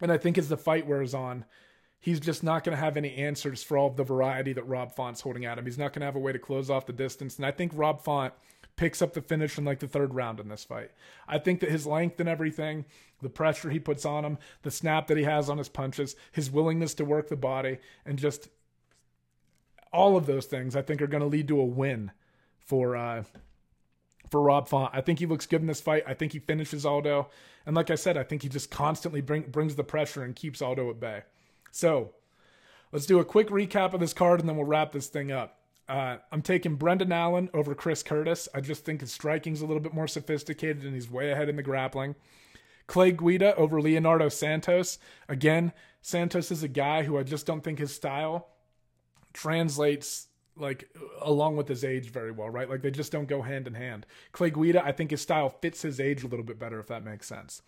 [0.00, 1.44] And I think as the fight wears on,
[1.98, 4.92] he's just not going to have any answers for all of the variety that Rob
[4.92, 5.64] Font's holding at him.
[5.64, 7.36] He's not going to have a way to close off the distance.
[7.36, 8.34] And I think Rob Font
[8.76, 10.90] picks up the finish in like the third round in this fight.
[11.26, 12.84] I think that his length and everything,
[13.22, 16.50] the pressure he puts on him, the snap that he has on his punches, his
[16.50, 18.48] willingness to work the body, and just
[19.92, 22.12] all of those things, I think are going to lead to a win
[22.58, 23.24] for uh,
[24.30, 24.90] for Rob Font.
[24.94, 26.04] I think he looks good in this fight.
[26.06, 27.28] I think he finishes Aldo,
[27.64, 30.62] and like I said, I think he just constantly bring, brings the pressure and keeps
[30.62, 31.22] Aldo at bay.
[31.70, 32.12] So.
[32.92, 35.58] Let's do a quick recap of this card and then we'll wrap this thing up.
[35.88, 38.48] Uh, I'm taking Brendan Allen over Chris Curtis.
[38.54, 41.56] I just think his striking's a little bit more sophisticated and he's way ahead in
[41.56, 42.14] the grappling.
[42.86, 44.98] Clay Guida over Leonardo Santos.
[45.28, 48.48] Again, Santos is a guy who I just don't think his style
[49.32, 50.88] translates like
[51.20, 52.68] along with his age very well, right?
[52.68, 54.06] Like they just don't go hand in hand.
[54.32, 57.04] Clay Guida, I think his style fits his age a little bit better, if that
[57.04, 57.62] makes sense.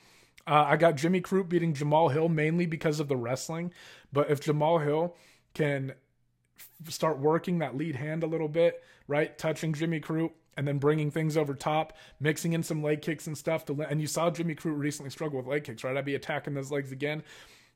[0.46, 3.72] Uh, I got Jimmy Crute beating Jamal Hill mainly because of the wrestling,
[4.12, 5.14] but if Jamal Hill
[5.52, 5.92] can
[6.58, 10.78] f- start working that lead hand a little bit, right, touching Jimmy Crute and then
[10.78, 14.30] bringing things over top, mixing in some leg kicks and stuff to, and you saw
[14.30, 15.96] Jimmy Crute recently struggle with leg kicks, right?
[15.96, 17.22] I'd be attacking those legs again.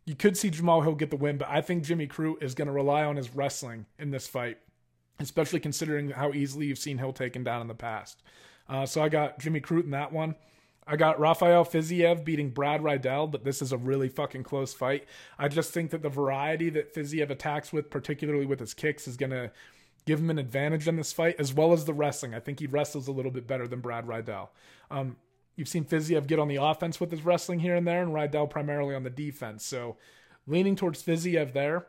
[0.07, 2.67] You could see Jamal Hill get the win, but I think Jimmy Crute is going
[2.67, 4.59] to rely on his wrestling in this fight
[5.21, 8.23] especially considering how easily you've seen Hill taken down in the past.
[8.69, 10.35] Uh, so I got Jimmy Crute in that one.
[10.87, 15.05] I got Rafael Fiziev beating Brad Riddell, but this is a really fucking close fight.
[15.39, 19.17] I just think that the variety that Fiziev attacks with, particularly with his kicks, is
[19.17, 19.53] going to
[20.07, 22.35] give him an advantage in this fight, as well as the wrestling.
[22.35, 24.51] I think he wrestles a little bit better than Brad Riddell.
[24.91, 25.17] Um,
[25.55, 28.49] you've seen Fiziev get on the offense with his wrestling here and there, and Riddell
[28.49, 29.65] primarily on the defense.
[29.65, 29.97] So
[30.49, 31.87] leaning towards Fiziev there.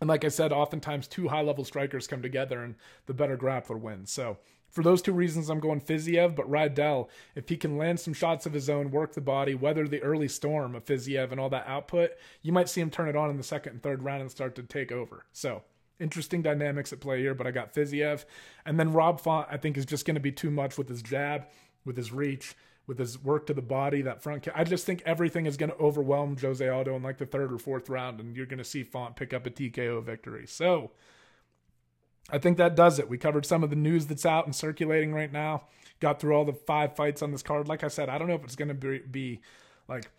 [0.00, 2.76] And like I said, oftentimes two high level strikers come together and
[3.06, 4.12] the better grappler wins.
[4.12, 4.38] So
[4.70, 8.46] for those two reasons, I'm going Fiziev, but Riddell, if he can land some shots
[8.46, 11.66] of his own, work the body, weather the early storm of Fiziev and all that
[11.66, 12.10] output,
[12.42, 14.54] you might see him turn it on in the second and third round and start
[14.56, 15.24] to take over.
[15.32, 15.62] So
[15.98, 18.24] interesting dynamics at play here, but I got Fiziev.
[18.66, 21.02] And then Rob Font, I think, is just going to be too much with his
[21.02, 21.46] jab,
[21.84, 22.54] with his reach
[22.88, 24.54] with his work to the body, that front kick.
[24.56, 27.58] I just think everything is going to overwhelm Jose Aldo in like the third or
[27.58, 30.46] fourth round, and you're going to see Font pick up a TKO victory.
[30.46, 30.90] So
[32.30, 33.08] I think that does it.
[33.08, 35.64] We covered some of the news that's out and circulating right now.
[36.00, 37.68] Got through all the five fights on this card.
[37.68, 39.40] Like I said, I don't know if it's going to be, be
[39.86, 40.10] like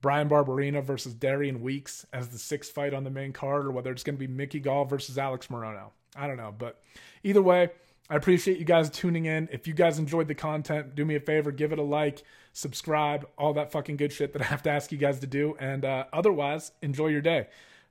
[0.00, 3.92] Bryan Barberena versus Darian Weeks as the sixth fight on the main card, or whether
[3.92, 5.90] it's going to be Mickey Gall versus Alex Morono.
[6.16, 6.82] I don't know, but
[7.22, 7.70] either way
[8.12, 9.48] I appreciate you guys tuning in.
[9.50, 13.26] If you guys enjoyed the content, do me a favor, give it a like, subscribe,
[13.38, 15.56] all that fucking good shit that I have to ask you guys to do.
[15.58, 17.46] And uh, otherwise, enjoy your day.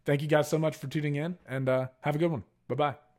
[0.05, 2.43] Thank you guys so much for tuning in and uh, have a good one.
[2.67, 3.10] Bye bye.